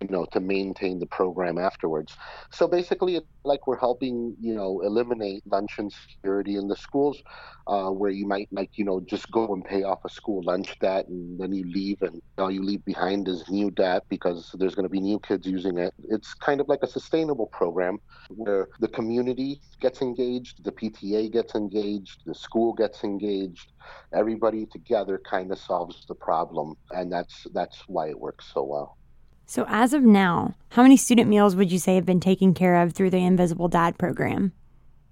you 0.02 0.16
know 0.16 0.26
to 0.32 0.40
maintain 0.40 0.98
the 0.98 1.06
program 1.06 1.58
afterwards. 1.58 2.16
So 2.50 2.66
basically 2.66 3.16
it's 3.16 3.26
like 3.44 3.66
we're 3.66 3.78
helping 3.78 4.36
you 4.40 4.54
know 4.54 4.80
eliminate 4.82 5.42
lunch 5.46 5.78
insecurity 5.78 6.56
in 6.56 6.68
the 6.68 6.76
schools 6.76 7.22
uh, 7.66 7.90
where 7.90 8.10
you 8.10 8.26
might 8.26 8.48
like 8.52 8.70
you 8.74 8.84
know 8.84 9.00
just 9.00 9.30
go 9.30 9.52
and 9.54 9.64
pay 9.64 9.82
off 9.82 10.00
a 10.04 10.08
school 10.08 10.42
lunch 10.44 10.78
debt 10.80 11.06
and 11.08 11.38
then 11.40 11.52
you 11.52 11.64
leave 11.70 12.00
and 12.02 12.20
all 12.38 12.50
you 12.50 12.62
leave 12.62 12.84
behind 12.84 13.28
is 13.28 13.48
new 13.48 13.70
debt 13.70 14.02
because 14.08 14.54
there's 14.58 14.74
going 14.74 14.84
to 14.84 14.90
be 14.90 15.00
new 15.00 15.18
kids 15.20 15.46
using 15.46 15.78
it. 15.78 15.92
It's 16.08 16.34
kind 16.34 16.60
of 16.60 16.68
like 16.68 16.80
a 16.82 16.86
sustainable 16.86 17.46
program 17.46 17.98
where 18.30 18.68
the 18.80 18.88
community 18.88 19.60
gets 19.80 20.02
engaged 20.02 20.64
the 20.64 20.72
pta 20.72 21.30
gets 21.32 21.54
engaged 21.54 22.22
the 22.26 22.34
school 22.34 22.72
gets 22.72 23.04
engaged. 23.04 23.72
Everybody 24.14 24.66
together 24.66 25.20
kind 25.28 25.50
of 25.52 25.58
solves 25.58 26.04
the 26.06 26.14
problem 26.14 26.74
and 26.90 27.12
that's 27.12 27.46
that's 27.54 27.82
why 27.86 28.08
it 28.08 28.18
works 28.18 28.50
so 28.52 28.62
well 28.64 28.96
so, 29.52 29.66
as 29.68 29.92
of 29.92 30.02
now, 30.02 30.54
how 30.70 30.82
many 30.82 30.96
student 30.96 31.28
meals 31.28 31.54
would 31.54 31.70
you 31.70 31.78
say 31.78 31.96
have 31.96 32.06
been 32.06 32.20
taken 32.20 32.54
care 32.54 32.80
of 32.80 32.94
through 32.94 33.10
the 33.10 33.22
Invisible 33.22 33.68
Dad 33.68 33.98
program? 33.98 34.54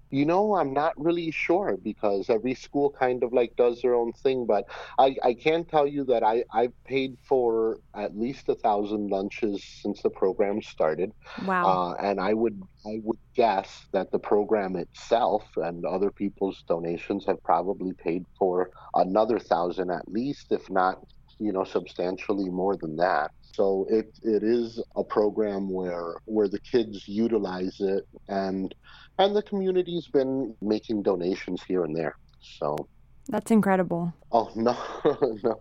You 0.08 0.24
know, 0.24 0.54
I'm 0.54 0.72
not 0.72 0.94
really 0.96 1.30
sure 1.30 1.76
because 1.76 2.30
every 2.30 2.54
school 2.54 2.88
kind 2.88 3.22
of 3.22 3.34
like 3.34 3.54
does 3.56 3.82
their 3.82 3.94
own 3.94 4.14
thing. 4.14 4.46
But 4.46 4.64
I, 4.98 5.14
I 5.22 5.34
can 5.34 5.66
tell 5.66 5.86
you 5.86 6.04
that 6.04 6.22
I, 6.22 6.44
I've 6.54 6.72
paid 6.84 7.18
for 7.22 7.80
at 7.94 8.16
least 8.18 8.48
a 8.48 8.54
thousand 8.54 9.10
lunches 9.10 9.62
since 9.62 10.00
the 10.00 10.08
program 10.08 10.62
started. 10.62 11.12
Wow. 11.44 11.66
Uh, 11.66 12.02
and 12.02 12.18
I 12.18 12.32
would 12.32 12.62
I 12.86 13.00
would 13.04 13.18
guess 13.34 13.84
that 13.92 14.10
the 14.10 14.18
program 14.18 14.74
itself 14.74 15.44
and 15.56 15.84
other 15.84 16.10
people's 16.10 16.62
donations 16.66 17.26
have 17.26 17.42
probably 17.42 17.92
paid 17.92 18.24
for 18.38 18.70
another 18.94 19.38
thousand 19.38 19.90
at 19.90 20.10
least, 20.10 20.50
if 20.50 20.70
not, 20.70 21.04
you 21.40 21.52
know, 21.52 21.64
substantially 21.64 22.48
more 22.48 22.76
than 22.76 22.96
that. 22.96 23.32
So 23.54 23.86
it, 23.90 24.06
it 24.22 24.42
is 24.44 24.82
a 24.96 25.02
program 25.02 25.70
where 25.70 26.14
where 26.26 26.48
the 26.48 26.60
kids 26.60 27.08
utilize 27.08 27.76
it 27.80 28.06
and 28.28 28.72
and 29.18 29.34
the 29.34 29.42
community's 29.42 30.06
been 30.06 30.54
making 30.62 31.02
donations 31.02 31.62
here 31.66 31.84
and 31.84 31.96
there. 31.96 32.16
So 32.40 32.76
that's 33.28 33.50
incredible. 33.50 34.14
Oh 34.30 34.50
no, 34.56 34.76
no 35.42 35.60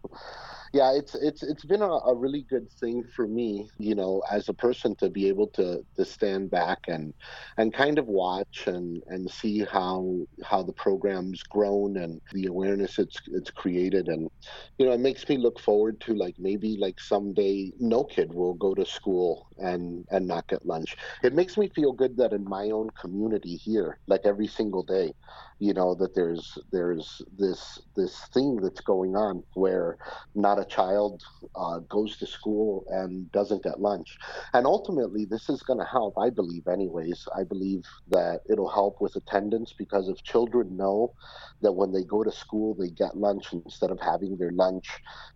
yeah, 0.74 0.94
it's 0.94 1.16
it's 1.16 1.42
it's 1.42 1.66
been 1.66 1.82
a, 1.82 1.90
a, 1.90 2.16
really 2.16 2.46
good 2.50 2.72
thing 2.74 3.04
for 3.16 3.28
me, 3.28 3.70
you 3.80 3.96
know, 3.96 4.22
as 4.30 4.50
a 4.50 4.54
person 4.54 4.96
to 4.98 5.10
be 5.10 5.28
able 5.28 5.48
to 5.48 5.84
to 5.96 6.06
stand 6.06 6.52
back 6.52 6.80
and 6.88 7.14
and 7.58 7.74
kind 7.74 7.98
of 7.98 8.06
watch 8.08 8.68
and 8.68 9.02
and 9.08 9.30
see 9.30 9.66
how 9.66 10.18
how 10.44 10.62
the 10.62 10.74
program's 10.74 11.42
grown 11.44 11.98
and 11.98 12.22
the 12.34 12.46
awareness 12.46 13.00
it's 13.00 13.20
it's 13.28 13.50
created 13.50 14.10
and 14.10 14.30
you 14.78 14.86
know, 14.86 14.92
it 14.92 15.00
makes 15.00 15.28
me 15.28 15.38
look 15.38 15.60
forward 15.60 16.00
to 16.02 16.14
like 16.14 16.36
maybe 16.38 16.78
like 16.78 17.00
someday 17.00 17.72
no 17.80 18.04
kid 18.04 18.34
will 18.34 18.54
go 18.54 18.76
to 18.76 18.86
school 18.86 19.48
and 19.58 20.06
and 20.12 20.28
not 20.28 20.48
get 20.48 20.66
lunch. 20.66 20.98
It 21.24 21.34
makes 21.34 21.58
me 21.58 21.70
feel 21.70 21.94
good 21.94 22.16
that 22.18 22.34
in 22.34 22.44
my 22.44 22.70
own 22.70 22.90
community 22.92 23.56
here, 23.56 23.98
like 24.08 24.22
every 24.26 24.48
single 24.48 24.84
day, 24.84 25.14
you 25.60 25.74
know 25.74 25.96
that 25.96 26.16
there's 26.16 26.58
there's 26.72 27.22
this 27.38 27.80
this 27.96 28.16
thing 28.34 28.58
that's 28.58 28.82
going 28.82 29.16
on 29.16 29.44
where 29.54 29.98
not 30.36 30.59
a 30.60 30.66
child 30.66 31.24
uh, 31.56 31.80
goes 31.90 32.18
to 32.18 32.28
school 32.28 32.86
and 32.90 33.32
doesn't 33.32 33.64
get 33.64 33.80
lunch 33.80 34.18
and 34.54 34.66
ultimately 34.66 35.26
this 35.26 35.50
is 35.50 35.64
going 35.64 35.80
to 35.80 35.86
help 35.86 36.14
i 36.18 36.30
believe 36.30 36.68
anyways 36.68 37.28
i 37.38 37.44
believe 37.44 37.84
that 38.10 38.42
it'll 38.50 38.70
help 38.70 39.02
with 39.02 39.16
attendance 39.16 39.74
because 39.78 40.10
if 40.10 40.22
children 40.24 40.76
know 40.76 41.14
that 41.62 41.72
when 41.72 41.92
they 41.92 42.04
go 42.04 42.24
to 42.24 42.32
school 42.32 42.76
they 42.76 42.90
get 42.90 43.18
lunch 43.18 43.54
instead 43.54 43.92
of 43.92 44.00
having 44.00 44.38
their 44.38 44.52
lunch 44.52 44.88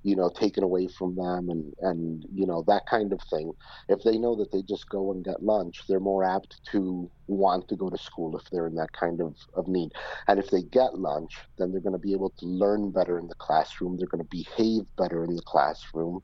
you 0.03 0.15
know 0.15 0.30
taken 0.30 0.63
away 0.63 0.88
from 0.88 1.15
them 1.15 1.50
and 1.50 1.74
and 1.82 2.25
you 2.34 2.46
know 2.46 2.63
that 2.68 2.84
kind 2.89 3.13
of 3.13 3.20
thing 3.30 3.51
if 3.89 4.03
they 4.03 4.18
know 4.18 4.36
that 4.36 4.51
they 4.51 4.62
just 4.63 4.89
go 4.89 5.12
and 5.12 5.25
get 5.25 5.42
lunch 5.44 5.84
they're 5.88 6.00
more 6.00 6.24
apt 6.24 6.62
to 6.72 7.10
want 7.27 7.68
to 7.70 7.75
go 7.75 7.89
to 7.89 7.98
school 7.98 8.38
if 8.38 8.50
they're 8.50 8.68
in 8.68 8.75
that 8.75 8.92
kind 8.94 9.22
of, 9.22 9.36
of 9.56 9.68
need. 9.68 9.92
And 10.27 10.39
if 10.39 10.50
they 10.50 10.62
get 10.63 10.98
lunch, 10.98 11.38
then 11.58 11.72
they're 11.72 11.82
going 11.82 11.94
to 11.94 12.00
be 12.00 12.13
able 12.13 12.32
to 12.39 12.46
learn 12.46 12.92
better 12.92 13.18
in 13.18 13.27
the 13.27 13.36
classroom. 13.36 13.98
They're 13.98 14.08
going 14.08 14.24
to 14.24 14.30
behave 14.30 14.84
better 15.13 15.25
in 15.25 15.36
the 15.36 15.41
classroom. 15.41 16.22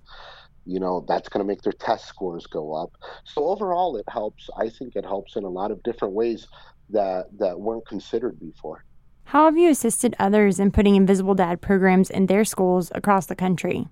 You 0.65 0.79
know, 0.79 1.05
that's 1.07 1.29
going 1.29 1.43
to 1.43 1.47
make 1.47 1.61
their 1.61 1.73
test 1.73 2.05
scores 2.05 2.45
go 2.45 2.73
up. 2.73 2.91
So 3.23 3.45
overall, 3.45 3.97
it 3.97 4.05
helps. 4.09 4.49
I 4.57 4.69
think 4.69 4.95
it 4.95 5.05
helps 5.05 5.35
in 5.35 5.43
a 5.43 5.49
lot 5.49 5.71
of 5.71 5.81
different 5.83 6.13
ways 6.13 6.47
that, 6.89 7.25
that 7.39 7.59
weren't 7.59 7.87
considered 7.87 8.39
before. 8.39 8.83
How 9.23 9.45
have 9.45 9.57
you 9.57 9.69
assisted 9.69 10.15
others 10.19 10.59
in 10.59 10.71
putting 10.71 10.95
Invisible 10.95 11.35
Dad 11.35 11.61
programs 11.61 12.09
in 12.09 12.25
their 12.25 12.43
schools 12.43 12.91
across 12.93 13.27
the 13.27 13.35
country? 13.35 13.87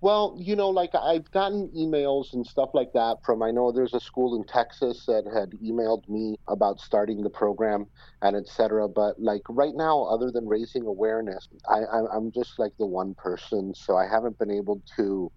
Well, 0.00 0.36
you 0.38 0.56
know, 0.56 0.68
like 0.68 0.94
I've 0.94 1.30
gotten 1.30 1.68
emails 1.76 2.32
and 2.32 2.46
stuff 2.46 2.70
like 2.74 2.92
that 2.94 3.18
from, 3.24 3.42
I 3.42 3.50
know 3.50 3.72
there's 3.72 3.94
a 3.94 4.00
school 4.00 4.36
in 4.36 4.44
Texas 4.44 5.04
that 5.06 5.24
had 5.32 5.50
emailed 5.62 6.08
me 6.08 6.36
about 6.48 6.80
starting 6.80 7.22
the 7.22 7.30
program 7.30 7.86
and 8.22 8.36
etc. 8.36 8.88
But 8.88 9.18
like 9.20 9.42
right 9.48 9.74
now, 9.74 10.04
other 10.04 10.30
than 10.30 10.46
raising 10.46 10.86
awareness, 10.86 11.48
I, 11.68 11.80
I'm 12.14 12.30
just 12.32 12.58
like 12.58 12.72
the 12.78 12.86
one 12.86 13.14
person. 13.14 13.74
So 13.74 13.96
I 13.96 14.06
haven't 14.06 14.38
been 14.38 14.50
able 14.50 14.82
to 14.96 15.32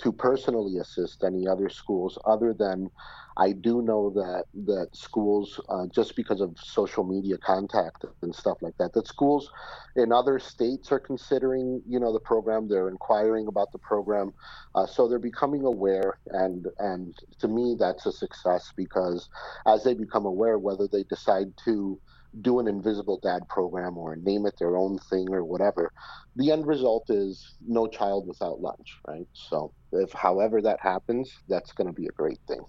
to 0.00 0.12
personally 0.12 0.78
assist 0.78 1.24
any 1.24 1.46
other 1.48 1.68
schools 1.68 2.18
other 2.24 2.54
than 2.54 2.90
I 3.36 3.52
do 3.52 3.82
know 3.82 4.10
that 4.10 4.46
that 4.66 4.88
schools 4.94 5.60
uh, 5.68 5.86
just 5.94 6.16
because 6.16 6.40
of 6.40 6.56
social 6.58 7.04
media 7.04 7.38
contact 7.38 8.04
and 8.22 8.34
stuff 8.34 8.58
like 8.62 8.76
that 8.78 8.92
that 8.94 9.06
schools 9.06 9.48
in 9.96 10.12
other 10.12 10.40
states 10.40 10.90
are 10.90 10.98
considering 10.98 11.80
you 11.86 12.00
know 12.00 12.12
the 12.12 12.20
program. 12.20 12.68
They're 12.68 12.88
inquiring 12.88 13.46
about 13.46 13.70
the 13.72 13.78
program. 13.78 14.32
Uh, 14.74 14.86
so 14.86 15.08
they're 15.08 15.20
becoming 15.20 15.64
aware 15.64 16.18
and 16.26 16.66
and 16.78 17.16
to 17.38 17.48
me 17.48 17.76
that's 17.78 18.06
a 18.06 18.12
success 18.12 18.72
because 18.76 19.28
as 19.66 19.84
they 19.84 19.94
become 19.94 20.26
aware 20.26 20.58
whether 20.58 20.88
they 20.90 21.04
decide 21.04 21.52
to 21.64 22.00
do 22.40 22.58
an 22.58 22.68
invisible 22.68 23.18
dad 23.22 23.48
program 23.48 23.96
or 23.96 24.16
name 24.16 24.46
it 24.46 24.54
their 24.58 24.76
own 24.76 24.98
thing 25.10 25.32
or 25.32 25.44
whatever 25.44 25.92
the 26.36 26.50
end 26.50 26.66
result 26.66 27.04
is 27.08 27.56
no 27.66 27.86
child 27.86 28.26
without 28.26 28.60
lunch 28.60 28.98
right? 29.06 29.26
So 29.32 29.72
if 29.92 30.12
however 30.12 30.60
that 30.62 30.80
happens 30.80 31.32
that's 31.48 31.72
going 31.72 31.86
to 31.86 31.92
be 31.92 32.06
a 32.06 32.12
great 32.12 32.38
thing. 32.46 32.60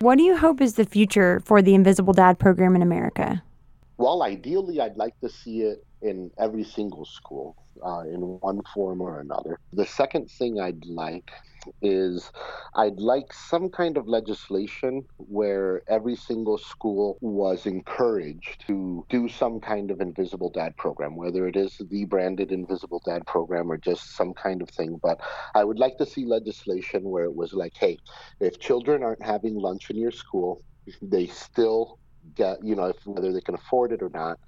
What 0.00 0.16
do 0.16 0.24
you 0.24 0.36
hope 0.36 0.60
is 0.60 0.74
the 0.74 0.86
future 0.86 1.40
for 1.44 1.60
the 1.60 1.74
invisible 1.74 2.12
dad 2.12 2.38
program 2.38 2.74
in 2.76 2.82
america? 2.82 3.42
Well 3.98 4.22
ideally 4.22 4.80
i'd 4.80 4.96
like 4.96 5.18
to 5.20 5.28
see 5.28 5.62
it 5.62 5.84
in 6.02 6.30
every 6.38 6.64
single 6.64 7.04
school 7.04 7.56
uh, 7.84 8.00
in 8.00 8.20
one 8.40 8.60
form 8.74 9.00
or 9.00 9.20
another. 9.20 9.58
The 9.72 9.86
second 9.86 10.30
thing 10.30 10.60
I'd 10.60 10.84
like 10.86 11.30
is 11.82 12.30
I'd 12.74 12.98
like 12.98 13.32
some 13.32 13.68
kind 13.68 13.96
of 13.96 14.08
legislation 14.08 15.04
where 15.16 15.82
every 15.88 16.16
single 16.16 16.58
school 16.58 17.18
was 17.20 17.66
encouraged 17.66 18.64
to 18.66 19.04
do 19.08 19.28
some 19.28 19.60
kind 19.60 19.90
of 19.90 20.00
Invisible 20.00 20.50
Dad 20.50 20.76
program, 20.76 21.16
whether 21.16 21.46
it 21.46 21.56
is 21.56 21.80
the 21.90 22.04
branded 22.04 22.52
Invisible 22.52 23.02
Dad 23.04 23.26
program 23.26 23.70
or 23.70 23.76
just 23.76 24.16
some 24.16 24.32
kind 24.34 24.62
of 24.62 24.70
thing. 24.70 24.98
But 25.02 25.20
I 25.54 25.64
would 25.64 25.78
like 25.78 25.98
to 25.98 26.06
see 26.06 26.24
legislation 26.24 27.02
where 27.04 27.24
it 27.24 27.34
was 27.34 27.52
like, 27.52 27.74
hey, 27.78 27.98
if 28.40 28.58
children 28.58 29.02
aren't 29.02 29.22
having 29.22 29.54
lunch 29.54 29.90
in 29.90 29.96
your 29.96 30.12
school, 30.12 30.62
they 31.02 31.26
still 31.26 31.98
get, 32.34 32.58
you 32.62 32.74
know, 32.74 32.86
if, 32.86 32.96
whether 33.06 33.32
they 33.32 33.40
can 33.40 33.54
afford 33.54 33.92
it 33.92 34.02
or 34.02 34.10
not, 34.10 34.38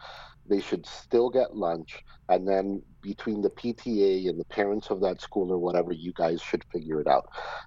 they 0.49 0.61
should 0.61 0.87
still 0.87 1.30
get 1.30 1.56
lunch 1.56 2.02
and 2.28 2.46
then 2.46 2.82
between 3.02 3.42
the 3.42 3.50
PTA 3.50 4.28
and 4.28 4.38
the 4.38 4.44
parents 4.44 4.90
of 4.90 5.00
that 5.00 5.20
school 5.20 5.52
or 5.52 5.58
whatever 5.58 5.92
you 5.92 6.12
guys 6.14 6.40
should 6.40 6.64
figure 6.72 7.00
it 7.00 7.06
out. 7.06 7.25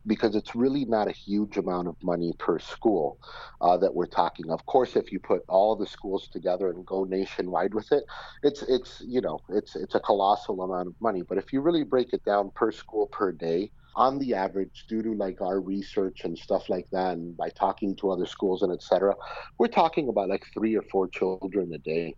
Because 0.08 0.36
it's 0.36 0.56
really 0.56 0.86
not 0.86 1.08
a 1.10 1.12
huge 1.12 1.58
amount 1.58 1.88
of 1.88 1.96
money 2.02 2.34
per 2.40 2.58
school 2.58 3.18
uh, 3.62 3.78
that 3.78 3.94
we're 3.94 4.06
talking. 4.06 4.50
Of 4.50 4.66
course 4.66 4.96
if 4.96 5.12
you 5.12 5.20
put 5.20 5.42
all 5.48 5.76
the 5.76 5.88
schools 5.88 6.30
together 6.30 6.70
and 6.70 6.86
go 6.86 7.04
nationwide 7.04 7.74
with 7.74 7.92
it 7.92 8.04
it's 8.44 8.64
it's 8.64 9.02
you 9.06 9.22
know 9.22 9.40
it's 9.50 9.76
it's 9.76 9.96
a 9.96 10.00
colossal 10.00 10.62
amount 10.62 10.88
of 10.88 10.96
money. 11.02 11.24
But 11.28 11.38
if 11.38 11.52
you 11.54 11.62
really 11.62 11.84
break 11.84 12.14
it 12.14 12.24
down 12.26 12.52
per 12.56 12.72
school 12.72 13.08
per 13.08 13.32
day 13.32 13.72
on 13.96 14.20
the 14.20 14.34
average, 14.34 14.86
due 14.90 15.02
to 15.02 15.14
like 15.14 15.42
our 15.42 15.62
research 15.62 16.22
and 16.26 16.38
stuff 16.38 16.70
like 16.70 16.88
that, 16.92 17.14
and 17.14 17.36
by 17.38 17.50
talking 17.50 17.96
to 17.98 18.12
other 18.12 18.26
schools 18.26 18.62
and 18.62 18.74
etc., 18.74 19.16
we're 19.58 19.68
talking 19.68 20.10
about 20.10 20.30
like 20.30 20.46
three 20.54 20.76
or 20.76 20.84
four 20.92 21.08
children 21.08 21.74
a 21.74 21.78
day 21.80 22.14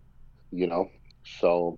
you 0.51 0.67
know 0.67 0.89
so 1.23 1.77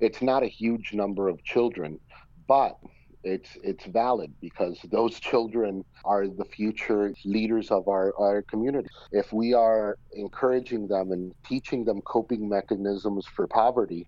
it's 0.00 0.22
not 0.22 0.42
a 0.42 0.46
huge 0.46 0.92
number 0.92 1.28
of 1.28 1.42
children 1.44 1.98
but 2.46 2.76
it's 3.24 3.56
it's 3.62 3.86
valid 3.86 4.32
because 4.40 4.78
those 4.90 5.18
children 5.18 5.82
are 6.04 6.28
the 6.28 6.44
future 6.44 7.12
leaders 7.24 7.70
of 7.70 7.88
our, 7.88 8.12
our 8.18 8.42
community. 8.42 8.88
If 9.12 9.32
we 9.32 9.54
are 9.54 9.96
encouraging 10.12 10.88
them 10.88 11.10
and 11.10 11.32
teaching 11.46 11.84
them 11.84 12.02
coping 12.02 12.48
mechanisms 12.48 13.26
for 13.34 13.46
poverty 13.46 14.06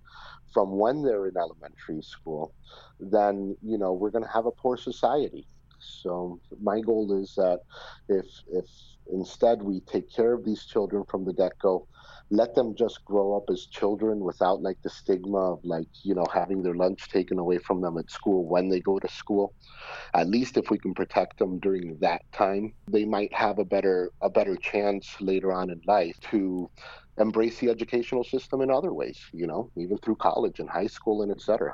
from 0.53 0.79
when 0.79 1.03
they're 1.03 1.29
in 1.29 1.37
elementary 1.37 2.03
school, 2.03 2.55
then 3.01 3.57
you 3.63 3.79
know 3.79 3.95
we're 3.95 4.11
going 4.11 4.25
to 4.25 4.31
have 4.31 4.47
a 4.47 4.53
poor 4.53 4.77
society. 4.77 5.47
So 5.79 6.39
my 6.61 6.81
goal 6.81 7.19
is 7.19 7.35
that 7.37 7.61
if 8.09 8.27
if 8.49 8.67
instead 9.11 9.63
we 9.63 9.81
take 9.81 10.13
care 10.13 10.35
of 10.35 10.45
these 10.45 10.65
children 10.67 11.05
from 11.09 11.25
the 11.25 11.33
get-go 11.33 11.87
let 12.31 12.55
them 12.55 12.75
just 12.75 13.05
grow 13.05 13.37
up 13.37 13.45
as 13.51 13.67
children 13.67 14.21
without 14.21 14.61
like 14.61 14.81
the 14.83 14.91
stigma 14.91 15.53
of 15.53 15.65
like 15.65 15.87
you 16.03 16.15
know 16.15 16.27
having 16.33 16.63
their 16.63 16.75
lunch 16.75 17.09
taken 17.09 17.39
away 17.39 17.59
from 17.59 17.81
them 17.81 17.99
at 17.99 18.11
school 18.11 18.45
when 18.45 18.69
they 18.69 18.81
go 18.81 18.99
to 18.99 19.09
school. 19.09 19.55
At 20.15 20.29
least 20.29 20.57
if 20.57 20.71
we 20.71 20.79
can 20.79 20.95
protect 20.95 21.39
them 21.39 21.59
during 21.59 21.97
that 22.01 22.23
time 22.33 22.75
they 22.89 23.05
might 23.05 23.33
have 23.33 23.59
a 23.59 23.65
better 23.65 24.11
a 24.21 24.31
better 24.31 24.57
chance 24.57 25.17
later 25.21 25.53
on 25.53 25.71
in 25.71 25.81
life 25.87 26.19
to 26.31 26.71
embrace 27.19 27.59
the 27.59 27.71
educational 27.71 28.25
system 28.25 28.61
in 28.61 28.71
other 28.71 28.93
ways 28.93 29.19
you 29.33 29.47
know 29.47 29.71
even 29.77 29.97
through 29.99 30.17
college 30.17 30.61
and 30.61 30.69
high 30.69 30.87
school 30.87 31.23
and 31.23 31.33
etc 31.33 31.73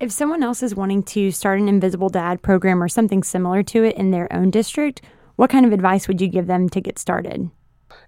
if 0.00 0.10
someone 0.10 0.42
else 0.42 0.62
is 0.62 0.74
wanting 0.74 1.02
to 1.02 1.30
start 1.30 1.60
an 1.60 1.68
invisible 1.68 2.08
dad 2.08 2.42
program 2.42 2.82
or 2.82 2.88
something 2.88 3.22
similar 3.22 3.62
to 3.62 3.84
it 3.84 3.96
in 3.96 4.10
their 4.10 4.32
own 4.32 4.50
district 4.50 5.02
what 5.36 5.50
kind 5.50 5.64
of 5.64 5.72
advice 5.72 6.08
would 6.08 6.20
you 6.20 6.28
give 6.28 6.46
them 6.46 6.68
to 6.68 6.80
get 6.80 6.98
started 6.98 7.48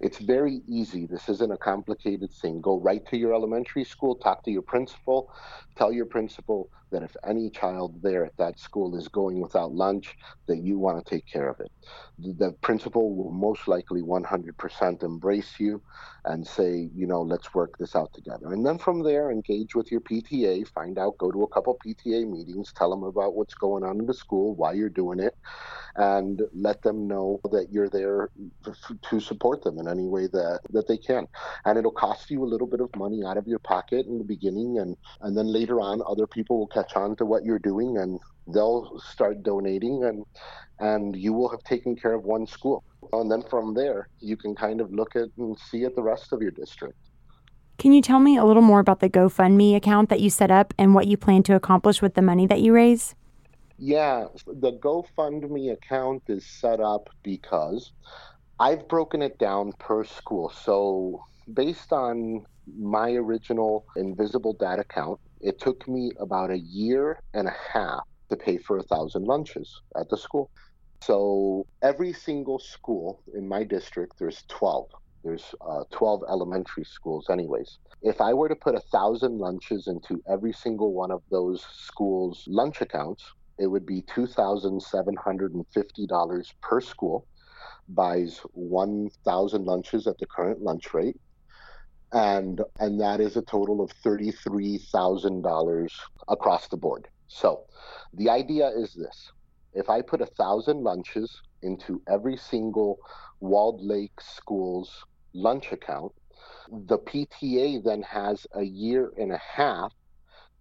it's 0.00 0.18
very 0.18 0.62
easy. 0.66 1.06
This 1.06 1.28
isn't 1.28 1.52
a 1.52 1.58
complicated 1.58 2.32
thing. 2.32 2.60
Go 2.60 2.80
right 2.80 3.04
to 3.08 3.16
your 3.16 3.34
elementary 3.34 3.84
school, 3.84 4.16
talk 4.16 4.44
to 4.44 4.50
your 4.50 4.62
principal, 4.62 5.30
tell 5.76 5.92
your 5.92 6.06
principal 6.06 6.70
that 6.94 7.02
if 7.02 7.16
any 7.26 7.50
child 7.50 8.00
there 8.02 8.24
at 8.24 8.36
that 8.36 8.56
school 8.56 8.96
is 8.96 9.08
going 9.08 9.40
without 9.40 9.74
lunch, 9.74 10.16
that 10.46 10.58
you 10.58 10.78
want 10.78 11.04
to 11.04 11.10
take 11.10 11.26
care 11.26 11.48
of 11.48 11.58
it. 11.58 11.72
The, 12.18 12.52
principal 12.62 13.16
will 13.16 13.32
most 13.32 13.66
likely 13.66 14.00
100% 14.00 15.02
embrace 15.02 15.58
you 15.58 15.82
and 16.24 16.46
say, 16.46 16.88
you 16.94 17.06
know, 17.06 17.20
let's 17.20 17.52
work 17.52 17.76
this 17.78 17.96
out 17.96 18.12
together. 18.14 18.52
And 18.52 18.64
then 18.64 18.78
from 18.78 19.02
there, 19.02 19.32
engage 19.32 19.74
with 19.74 19.90
your 19.90 20.00
PTA, 20.00 20.68
find 20.68 20.98
out, 20.98 21.18
go 21.18 21.32
to 21.32 21.42
a 21.42 21.48
couple 21.48 21.76
PTA 21.84 22.30
meetings, 22.30 22.72
tell 22.72 22.90
them 22.90 23.02
about 23.02 23.34
what's 23.34 23.54
going 23.54 23.82
on 23.82 23.98
in 23.98 24.06
the 24.06 24.14
school, 24.14 24.54
why 24.54 24.72
you're 24.72 24.88
doing 24.88 25.18
it, 25.18 25.36
and 25.96 26.42
let 26.54 26.80
them 26.82 27.08
know 27.08 27.40
that 27.50 27.72
you're 27.72 27.88
there 27.88 28.30
to 29.02 29.20
support 29.20 29.62
them 29.62 29.78
in 29.78 29.88
any 29.88 30.06
way 30.06 30.28
that, 30.28 30.60
that 30.70 30.86
they 30.86 30.96
can. 30.96 31.26
And 31.64 31.76
it'll 31.76 31.90
cost 31.90 32.30
you 32.30 32.44
a 32.44 32.46
little 32.46 32.66
bit 32.68 32.80
of 32.80 32.94
money 32.96 33.24
out 33.24 33.36
of 33.36 33.48
your 33.48 33.58
pocket 33.58 34.06
in 34.06 34.18
the 34.18 34.24
beginning, 34.24 34.78
and, 34.78 34.96
and 35.22 35.36
then 35.36 35.46
later 35.46 35.80
on, 35.80 36.02
other 36.06 36.26
people 36.26 36.58
will 36.58 36.66
catch 36.66 36.83
on 36.94 37.16
to 37.16 37.24
what 37.24 37.44
you're 37.44 37.58
doing 37.58 37.98
and 37.98 38.20
they'll 38.52 39.00
start 39.00 39.42
donating 39.42 40.04
and 40.04 40.24
and 40.80 41.16
you 41.16 41.32
will 41.32 41.48
have 41.48 41.62
taken 41.62 41.94
care 41.94 42.14
of 42.14 42.24
one 42.24 42.46
school. 42.46 42.82
And 43.12 43.30
then 43.30 43.42
from 43.42 43.74
there 43.74 44.08
you 44.20 44.36
can 44.36 44.54
kind 44.54 44.80
of 44.80 44.92
look 44.92 45.16
at 45.16 45.28
and 45.38 45.58
see 45.58 45.84
at 45.84 45.94
the 45.94 46.02
rest 46.02 46.32
of 46.32 46.42
your 46.42 46.50
district. 46.50 46.98
Can 47.78 47.92
you 47.92 48.02
tell 48.02 48.20
me 48.20 48.36
a 48.36 48.44
little 48.44 48.62
more 48.62 48.80
about 48.80 49.00
the 49.00 49.08
gofundme 49.08 49.74
account 49.74 50.08
that 50.08 50.20
you 50.20 50.30
set 50.30 50.50
up 50.50 50.74
and 50.78 50.94
what 50.94 51.06
you 51.06 51.16
plan 51.16 51.42
to 51.44 51.54
accomplish 51.54 52.02
with 52.02 52.14
the 52.14 52.22
money 52.22 52.46
that 52.46 52.60
you 52.60 52.72
raise? 52.72 53.14
Yeah, 53.78 54.26
the 54.46 54.72
GoFundMe 54.72 55.72
account 55.72 56.22
is 56.28 56.46
set 56.46 56.80
up 56.80 57.10
because 57.22 57.92
I've 58.60 58.86
broken 58.88 59.20
it 59.20 59.38
down 59.38 59.72
per 59.78 60.04
school. 60.04 60.50
So, 60.50 61.24
based 61.52 61.92
on 61.92 62.46
my 62.78 63.10
original 63.12 63.84
Invisible 63.96 64.52
Dad 64.54 64.78
account, 64.78 65.18
it 65.40 65.60
took 65.60 65.86
me 65.88 66.12
about 66.18 66.50
a 66.50 66.58
year 66.58 67.18
and 67.34 67.48
a 67.48 67.54
half 67.72 68.00
to 68.30 68.36
pay 68.36 68.58
for 68.58 68.78
a 68.78 68.82
thousand 68.84 69.24
lunches 69.24 69.80
at 69.98 70.08
the 70.08 70.16
school. 70.16 70.50
So, 71.02 71.66
every 71.82 72.12
single 72.12 72.58
school 72.58 73.20
in 73.34 73.46
my 73.46 73.64
district, 73.64 74.14
there's 74.18 74.44
12. 74.48 74.86
There's 75.22 75.54
uh, 75.60 75.84
12 75.90 76.22
elementary 76.30 76.84
schools, 76.84 77.26
anyways. 77.30 77.78
If 78.02 78.20
I 78.20 78.34
were 78.34 78.48
to 78.48 78.56
put 78.56 78.74
a 78.74 78.80
thousand 78.80 79.38
lunches 79.38 79.86
into 79.86 80.22
every 80.28 80.52
single 80.52 80.92
one 80.92 81.10
of 81.10 81.22
those 81.30 81.64
schools' 81.70 82.44
lunch 82.46 82.80
accounts, 82.80 83.24
it 83.58 83.66
would 83.66 83.86
be 83.86 84.02
$2,750 84.02 86.44
per 86.62 86.80
school, 86.80 87.26
buys 87.88 88.40
1,000 88.52 89.64
lunches 89.64 90.06
at 90.06 90.18
the 90.18 90.26
current 90.26 90.62
lunch 90.62 90.92
rate. 90.92 91.16
And, 92.14 92.62
and 92.78 92.98
that 93.00 93.20
is 93.20 93.36
a 93.36 93.42
total 93.42 93.82
of 93.82 93.90
$33,000 94.02 95.92
across 96.28 96.68
the 96.68 96.76
board. 96.76 97.08
So 97.26 97.64
the 98.12 98.30
idea 98.30 98.68
is 98.68 98.94
this 98.94 99.32
if 99.72 99.90
I 99.90 100.00
put 100.00 100.20
a 100.20 100.26
thousand 100.26 100.84
lunches 100.84 101.42
into 101.62 102.00
every 102.08 102.36
single 102.36 103.00
Walled 103.40 103.82
Lake 103.82 104.20
school's 104.20 105.04
lunch 105.32 105.72
account, 105.72 106.12
the 106.70 106.98
PTA 106.98 107.82
then 107.82 108.02
has 108.02 108.46
a 108.54 108.62
year 108.62 109.10
and 109.18 109.32
a 109.32 109.38
half 109.38 109.92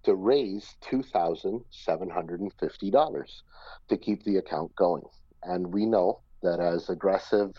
to 0.03 0.15
raise 0.15 0.75
$2,750 0.81 3.41
to 3.87 3.97
keep 3.97 4.23
the 4.23 4.37
account 4.37 4.75
going. 4.75 5.03
And 5.43 5.73
we 5.73 5.85
know 5.85 6.21
that 6.41 6.59
as 6.59 6.89
aggressive 6.89 7.53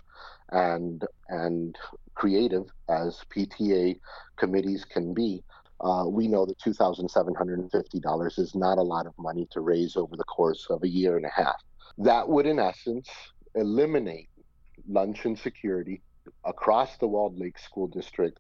and 0.51 1.07
and 1.29 1.79
creative 2.15 2.65
as 2.89 3.21
PTA 3.35 3.99
committees 4.37 4.85
can 4.85 5.15
be, 5.15 5.43
uh, 5.81 6.05
we 6.07 6.29
know 6.29 6.47
that 6.47 6.59
$2,750 6.59 8.39
is 8.39 8.55
not 8.55 8.79
a 8.79 8.83
lot 8.83 9.07
of 9.07 9.13
money 9.19 9.47
to 9.51 9.61
raise 9.61 9.97
over 9.97 10.17
the 10.17 10.25
course 10.25 10.67
of 10.71 10.83
a 10.83 10.89
year 10.89 11.17
and 11.17 11.27
a 11.27 11.31
half. 11.31 11.57
That 11.99 12.29
would, 12.29 12.47
in 12.47 12.59
essence, 12.59 13.09
eliminate 13.55 14.29
lunch 14.89 15.27
insecurity 15.27 16.03
across 16.45 16.97
the 16.99 17.07
Walled 17.07 17.39
Lake 17.39 17.59
School 17.59 17.87
District 17.87 18.39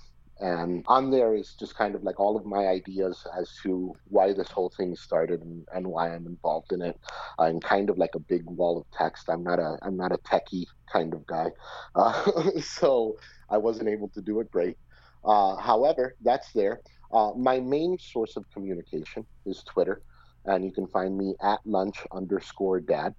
And 0.40 0.84
on 0.88 1.10
there 1.10 1.34
is 1.36 1.54
just 1.58 1.76
kind 1.76 1.94
of 1.94 2.02
like 2.02 2.18
all 2.18 2.36
of 2.36 2.44
my 2.44 2.66
ideas 2.66 3.24
as 3.38 3.48
to 3.62 3.92
why 4.08 4.32
this 4.32 4.50
whole 4.50 4.72
thing 4.76 4.96
started 4.96 5.40
and, 5.42 5.64
and 5.72 5.86
why 5.86 6.12
I'm 6.12 6.26
involved 6.26 6.72
in 6.72 6.82
it. 6.82 6.98
I'm 7.38 7.60
kind 7.60 7.88
of 7.88 7.96
like 7.96 8.16
a 8.16 8.20
big 8.20 8.42
wall 8.46 8.78
of 8.78 8.86
text. 8.96 9.28
I'm 9.28 9.44
not 9.44 9.60
a 9.60 9.78
I'm 9.82 9.96
not 9.96 10.10
a 10.10 10.18
techie 10.18 10.64
kind 10.92 11.14
of 11.14 11.24
guy, 11.26 11.50
uh, 11.94 12.24
so 12.60 13.14
I 13.48 13.58
wasn't 13.58 13.88
able 13.88 14.08
to 14.10 14.20
do 14.20 14.40
it 14.40 14.50
great. 14.50 14.76
Uh, 15.24 15.54
however, 15.56 16.16
that's 16.22 16.50
there. 16.52 16.80
Uh, 17.12 17.30
my 17.36 17.60
main 17.60 17.96
source 18.00 18.36
of 18.36 18.44
communication 18.52 19.24
is 19.46 19.62
Twitter 19.62 20.02
and 20.44 20.64
you 20.64 20.72
can 20.72 20.86
find 20.86 21.16
me 21.16 21.34
at 21.42 21.60
lunch 21.64 21.98
underscore 22.12 22.80
dad. 22.80 23.14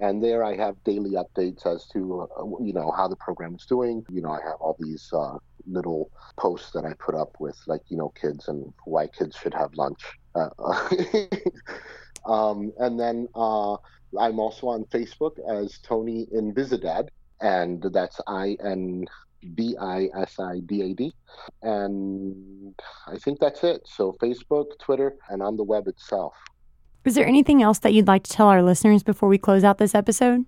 And 0.00 0.22
there 0.22 0.44
I 0.44 0.56
have 0.56 0.82
daily 0.84 1.12
updates 1.12 1.66
as 1.66 1.86
to, 1.88 2.28
uh, 2.38 2.44
you 2.62 2.72
know, 2.72 2.92
how 2.96 3.08
the 3.08 3.16
program 3.16 3.56
is 3.56 3.66
doing. 3.66 4.04
You 4.08 4.22
know, 4.22 4.30
I 4.30 4.40
have 4.44 4.60
all 4.60 4.76
these 4.78 5.10
uh, 5.12 5.38
little 5.66 6.10
posts 6.36 6.70
that 6.72 6.84
I 6.84 6.92
put 7.00 7.16
up 7.16 7.36
with, 7.40 7.58
like, 7.66 7.82
you 7.88 7.96
know, 7.96 8.10
kids 8.10 8.46
and 8.46 8.72
why 8.84 9.08
kids 9.08 9.36
should 9.36 9.54
have 9.54 9.74
lunch. 9.74 10.00
Uh, 10.36 10.50
um, 12.26 12.72
and 12.78 12.98
then 12.98 13.26
uh, 13.34 13.76
I'm 14.18 14.38
also 14.38 14.68
on 14.68 14.84
Facebook 14.84 15.38
as 15.48 15.78
Tony 15.78 16.26
Invisidad, 16.34 17.08
and 17.40 17.82
that's 17.92 18.20
I 18.26 18.56
N 18.64 19.04
B 19.54 19.76
I 19.80 20.08
S 20.16 20.38
I 20.38 20.60
D 20.60 20.82
A 20.82 20.94
D. 20.94 21.12
And 21.62 22.74
I 23.06 23.16
think 23.16 23.40
that's 23.40 23.64
it. 23.64 23.82
So 23.86 24.16
Facebook, 24.22 24.78
Twitter, 24.78 25.16
and 25.28 25.42
on 25.42 25.56
the 25.56 25.64
web 25.64 25.88
itself. 25.88 26.34
Is 27.08 27.14
there 27.14 27.26
anything 27.26 27.62
else 27.62 27.78
that 27.78 27.94
you'd 27.94 28.06
like 28.06 28.22
to 28.24 28.30
tell 28.30 28.48
our 28.48 28.62
listeners 28.62 29.02
before 29.02 29.30
we 29.30 29.38
close 29.38 29.64
out 29.64 29.78
this 29.78 29.94
episode? 29.94 30.44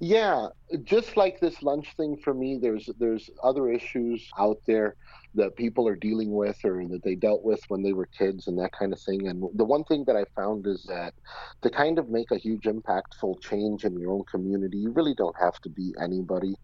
Yeah, 0.00 0.46
just 0.84 1.18
like 1.18 1.38
this 1.38 1.62
lunch 1.62 1.94
thing 1.98 2.16
for 2.16 2.32
me, 2.32 2.56
there's 2.56 2.88
there's 2.98 3.28
other 3.42 3.68
issues 3.68 4.26
out 4.38 4.56
there 4.66 4.96
that 5.36 5.56
people 5.56 5.86
are 5.86 5.96
dealing 5.96 6.32
with 6.32 6.58
or 6.64 6.84
that 6.88 7.02
they 7.04 7.14
dealt 7.14 7.44
with 7.44 7.60
when 7.68 7.82
they 7.82 7.92
were 7.92 8.08
kids 8.18 8.46
and 8.46 8.58
that 8.58 8.72
kind 8.72 8.92
of 8.92 9.00
thing. 9.00 9.28
And 9.28 9.44
the 9.54 9.64
one 9.64 9.84
thing 9.84 10.04
that 10.06 10.16
I 10.16 10.24
found 10.34 10.66
is 10.66 10.84
that 10.88 11.14
to 11.62 11.70
kind 11.70 11.98
of 11.98 12.08
make 12.08 12.30
a 12.30 12.38
huge 12.38 12.64
impactful 12.64 13.40
change 13.42 13.84
in 13.84 13.98
your 13.98 14.12
own 14.12 14.24
community, 14.30 14.78
you 14.78 14.90
really 14.92 15.14
don't 15.14 15.36
have 15.38 15.58
to 15.60 15.68
be 15.68 15.94
anybody, 16.02 16.54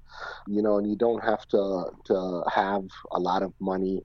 you 0.48 0.62
know, 0.62 0.78
and 0.78 0.88
you 0.88 0.96
don't 0.96 1.22
have 1.22 1.46
to 1.48 1.84
to 2.06 2.42
have 2.52 2.84
a 3.12 3.18
lot 3.18 3.42
of 3.42 3.52
money 3.60 4.02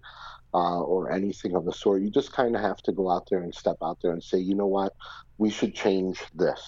uh, 0.53 0.81
or 0.81 1.11
anything 1.11 1.55
of 1.55 1.65
the 1.65 1.73
sort. 1.73 2.01
You 2.01 2.09
just 2.09 2.33
kind 2.33 2.55
of 2.55 2.61
have 2.61 2.77
to 2.83 2.91
go 2.91 3.09
out 3.09 3.27
there 3.29 3.39
and 3.39 3.53
step 3.53 3.77
out 3.81 3.97
there 4.01 4.11
and 4.11 4.23
say, 4.23 4.37
you 4.37 4.55
know 4.55 4.67
what, 4.67 4.93
we 5.37 5.49
should 5.49 5.73
change 5.73 6.21
this. 6.35 6.61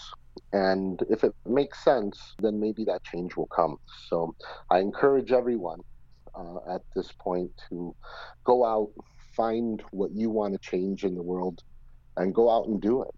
And 0.54 1.02
if 1.10 1.24
it 1.24 1.34
makes 1.46 1.84
sense, 1.84 2.18
then 2.40 2.60
maybe 2.60 2.86
that 2.86 3.04
change 3.04 3.36
will 3.36 3.48
come. 3.48 3.78
So 4.08 4.36
I 4.70 4.80
encourage 4.80 5.32
everyone 5.32 5.82
uh, 6.36 6.74
at 6.74 6.82
this 6.96 7.12
point 7.12 7.52
to 7.70 7.96
go 8.44 8.66
out, 8.66 8.90
find 9.36 9.84
what 9.92 10.12
you 10.12 10.30
want 10.30 10.54
to 10.54 10.60
change 10.60 11.04
in 11.04 11.16
the 11.16 11.24
world, 11.24 11.64
and 12.18 12.34
go 12.34 12.50
out 12.50 12.68
and 12.68 12.82
do 12.82 13.02
it. 13.04 13.10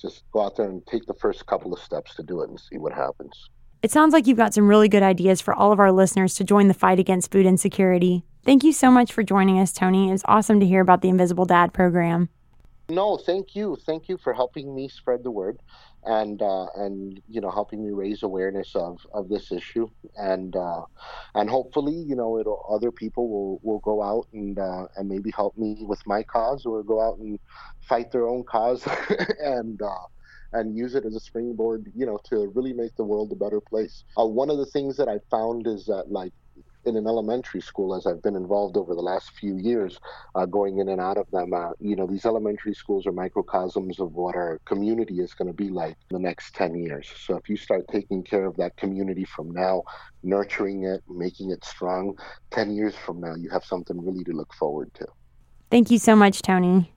Just 0.00 0.24
go 0.32 0.42
out 0.42 0.56
there 0.56 0.68
and 0.68 0.86
take 0.86 1.06
the 1.06 1.14
first 1.14 1.46
couple 1.46 1.72
of 1.72 1.80
steps 1.80 2.14
to 2.16 2.22
do 2.22 2.42
it 2.42 2.48
and 2.48 2.58
see 2.58 2.78
what 2.78 2.92
happens. 2.92 3.48
It 3.82 3.90
sounds 3.90 4.12
like 4.12 4.26
you've 4.26 4.36
got 4.36 4.52
some 4.52 4.68
really 4.68 4.88
good 4.88 5.02
ideas 5.02 5.40
for 5.40 5.54
all 5.54 5.72
of 5.72 5.80
our 5.80 5.92
listeners 5.92 6.34
to 6.34 6.44
join 6.44 6.68
the 6.68 6.74
fight 6.74 6.98
against 6.98 7.30
food 7.30 7.46
insecurity. 7.46 8.24
Thank 8.44 8.62
you 8.62 8.72
so 8.72 8.90
much 8.90 9.12
for 9.12 9.22
joining 9.22 9.58
us, 9.58 9.72
Tony. 9.72 10.10
It's 10.10 10.22
awesome 10.26 10.60
to 10.60 10.66
hear 10.66 10.80
about 10.80 11.02
the 11.02 11.08
Invisible 11.08 11.46
Dad 11.46 11.72
program. 11.72 12.28
No, 12.90 13.16
thank 13.16 13.56
you. 13.56 13.76
Thank 13.86 14.08
you 14.10 14.18
for 14.18 14.34
helping 14.34 14.74
me 14.74 14.88
spread 14.88 15.24
the 15.24 15.30
word 15.30 15.58
and 16.04 16.42
uh, 16.42 16.66
and 16.76 17.20
you 17.28 17.40
know 17.40 17.50
helping 17.50 17.84
me 17.84 17.92
raise 17.92 18.22
awareness 18.24 18.74
of, 18.76 18.98
of 19.14 19.28
this 19.30 19.52
issue 19.52 19.88
and 20.16 20.56
uh, 20.56 20.82
and 21.34 21.50
hopefully 21.50 21.94
you 21.94 22.16
know 22.16 22.38
it'll 22.40 22.64
other 22.70 22.92
people 22.92 23.30
will, 23.30 23.60
will 23.62 23.80
go 23.80 24.02
out 24.02 24.26
and 24.34 24.58
uh, 24.58 24.86
and 24.96 25.08
maybe 25.08 25.32
help 25.36 25.56
me 25.58 25.78
with 25.88 26.02
my 26.06 26.22
cause 26.24 26.66
or 26.66 26.82
go 26.84 27.00
out 27.00 27.18
and 27.18 27.40
fight 27.82 28.12
their 28.12 28.28
own 28.28 28.44
cause 28.44 28.86
and 29.40 29.80
uh, 29.82 30.06
and 30.52 30.76
use 30.76 30.94
it 30.96 31.06
as 31.06 31.16
a 31.16 31.20
springboard 31.20 31.92
you 31.94 32.06
know 32.06 32.18
to 32.28 32.52
really 32.54 32.74
make 32.74 32.94
the 32.96 33.04
world 33.04 33.32
a 33.32 33.36
better 33.36 33.60
place. 33.60 34.04
Uh, 34.18 34.26
one 34.26 34.50
of 34.50 34.58
the 34.58 34.66
things 34.66 34.96
that 34.98 35.08
I 35.08 35.18
found 35.30 35.66
is 35.68 35.86
that 35.86 36.10
like 36.10 36.32
in 36.84 36.96
an 36.96 37.06
elementary 37.06 37.60
school 37.60 37.94
as 37.94 38.06
I've 38.06 38.22
been 38.22 38.36
involved 38.36 38.76
over 38.76 38.94
the 38.94 39.02
last 39.02 39.32
few 39.32 39.56
years, 39.56 40.00
uh, 40.34 40.46
going 40.46 40.78
in 40.78 40.88
and 40.88 41.00
out 41.00 41.18
of 41.18 41.30
them. 41.30 41.52
Uh, 41.52 41.70
you 41.78 41.96
know, 41.96 42.06
these 42.06 42.24
elementary 42.24 42.74
schools 42.74 43.06
are 43.06 43.12
microcosms 43.12 44.00
of 44.00 44.12
what 44.12 44.34
our 44.34 44.60
community 44.64 45.20
is 45.20 45.34
going 45.34 45.48
to 45.48 45.54
be 45.54 45.68
like 45.68 45.96
in 46.10 46.16
the 46.16 46.18
next 46.18 46.54
10 46.54 46.74
years. 46.74 47.10
So 47.24 47.36
if 47.36 47.48
you 47.48 47.56
start 47.56 47.86
taking 47.88 48.22
care 48.22 48.46
of 48.46 48.56
that 48.56 48.76
community 48.76 49.24
from 49.24 49.50
now, 49.50 49.82
nurturing 50.22 50.84
it, 50.84 51.02
making 51.08 51.50
it 51.50 51.64
strong, 51.64 52.18
10 52.50 52.70
years 52.72 52.94
from 52.94 53.20
now, 53.20 53.34
you 53.34 53.50
have 53.50 53.64
something 53.64 54.02
really 54.04 54.24
to 54.24 54.32
look 54.32 54.52
forward 54.54 54.92
to. 54.94 55.06
Thank 55.70 55.90
you 55.90 55.98
so 55.98 56.16
much, 56.16 56.42
Tony. 56.42 56.92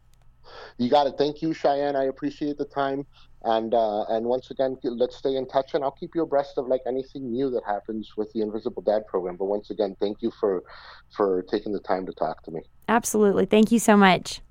You 0.78 0.90
got 0.90 1.08
it. 1.08 1.16
Thank 1.18 1.42
you, 1.42 1.54
Cheyenne. 1.54 1.96
I 1.96 2.06
appreciate 2.06 2.58
the 2.58 2.66
time. 2.66 3.06
And 3.46 3.74
uh, 3.74 4.04
and 4.04 4.26
once 4.26 4.52
again, 4.52 4.78
let's 4.84 5.18
stay 5.18 5.36
in 5.36 5.46
touch, 5.48 5.74
and 5.74 5.84
I'll 5.84 5.92
keep 5.92 6.16
you 6.16 6.22
abreast 6.22 6.58
of 6.58 6.68
like 6.68 6.82
anything 6.88 7.30
new 7.30 7.50
that 7.52 7.64
happens 7.66 8.14
with 8.16 8.32
the 8.32 8.42
Invisible 8.42 8.82
Dad 8.82 9.06
program. 9.06 9.36
But 9.36 9.46
once 9.46 9.70
again, 9.70 9.98
thank 10.00 10.22
you 10.22 10.32
for 10.40 10.64
for 11.10 11.44
taking 11.44 11.74
the 11.74 11.82
time 11.82 12.06
to 12.06 12.14
talk 12.14 12.42
to 12.44 12.52
me. 12.52 12.62
Absolutely, 12.88 13.46
thank 13.46 13.72
you 13.72 13.80
so 13.80 13.98
much. 13.98 14.42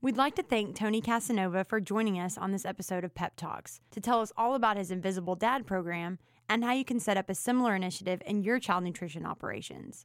We'd 0.00 0.16
like 0.16 0.34
to 0.34 0.42
thank 0.42 0.76
Tony 0.76 1.00
Casanova 1.00 1.64
for 1.64 1.80
joining 1.80 2.18
us 2.18 2.36
on 2.36 2.50
this 2.50 2.66
episode 2.66 3.04
of 3.04 3.14
Pep 3.14 3.36
Talks 3.36 3.80
to 3.92 4.00
tell 4.00 4.20
us 4.20 4.32
all 4.36 4.54
about 4.54 4.76
his 4.76 4.90
Invisible 4.90 5.36
Dad 5.36 5.64
program 5.64 6.18
and 6.48 6.64
how 6.64 6.72
you 6.72 6.84
can 6.84 7.00
set 7.00 7.16
up 7.16 7.30
a 7.30 7.34
similar 7.34 7.74
initiative 7.74 8.22
in 8.26 8.42
your 8.42 8.58
child 8.58 8.84
nutrition 8.84 9.24
operations. 9.24 10.04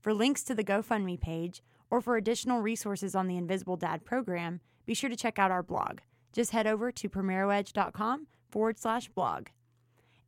For 0.00 0.12
links 0.12 0.42
to 0.42 0.54
the 0.54 0.64
GoFundMe 0.64 1.18
page 1.18 1.62
or 1.90 2.00
for 2.00 2.16
additional 2.16 2.60
resources 2.60 3.14
on 3.14 3.28
the 3.28 3.38
Invisible 3.38 3.76
Dad 3.76 4.04
program, 4.04 4.60
be 4.84 4.94
sure 4.94 5.08
to 5.08 5.16
check 5.16 5.38
out 5.38 5.50
our 5.50 5.62
blog 5.62 6.00
just 6.32 6.52
head 6.52 6.66
over 6.66 6.92
to 6.92 7.08
primeroedge.com 7.08 8.26
forward 8.50 8.78
slash 8.78 9.08
blog. 9.08 9.48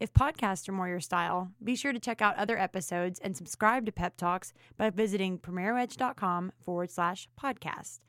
If 0.01 0.12
podcasts 0.12 0.69
are 0.69 0.73
more 0.73 0.88
your 0.88 0.99
style, 0.99 1.53
be 1.62 1.77
sure 1.77 1.93
to 1.93 2.01
check 2.01 2.21
out 2.21 2.37
other 2.37 2.59
episodes 2.59 3.21
and 3.21 3.37
subscribe 3.37 3.87
to 3.87 3.93
Pep 3.93 4.17
Talks 4.17 4.53
by 4.77 4.91
visiting 4.91 5.38
primeroedge.com 5.38 6.51
forward 6.61 6.91
slash 6.91 7.29
podcast. 7.41 8.01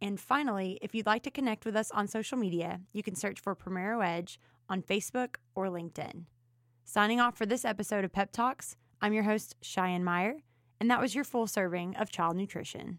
And 0.00 0.18
finally, 0.18 0.78
if 0.82 0.94
you'd 0.94 1.06
like 1.06 1.22
to 1.22 1.30
connect 1.30 1.64
with 1.64 1.76
us 1.76 1.90
on 1.92 2.08
social 2.08 2.36
media, 2.36 2.80
you 2.92 3.02
can 3.02 3.14
search 3.14 3.40
for 3.40 3.54
Primero 3.54 4.00
Edge 4.00 4.40
on 4.68 4.82
Facebook 4.82 5.36
or 5.54 5.68
LinkedIn. 5.68 6.24
Signing 6.84 7.20
off 7.20 7.36
for 7.36 7.46
this 7.46 7.64
episode 7.64 8.04
of 8.04 8.12
Pep 8.12 8.32
Talks, 8.32 8.76
I'm 9.00 9.12
your 9.12 9.22
host, 9.22 9.54
Cheyenne 9.62 10.04
Meyer, 10.04 10.38
and 10.80 10.90
that 10.90 11.00
was 11.00 11.14
your 11.14 11.24
full 11.24 11.46
serving 11.46 11.96
of 11.96 12.10
child 12.10 12.36
nutrition. 12.36 12.98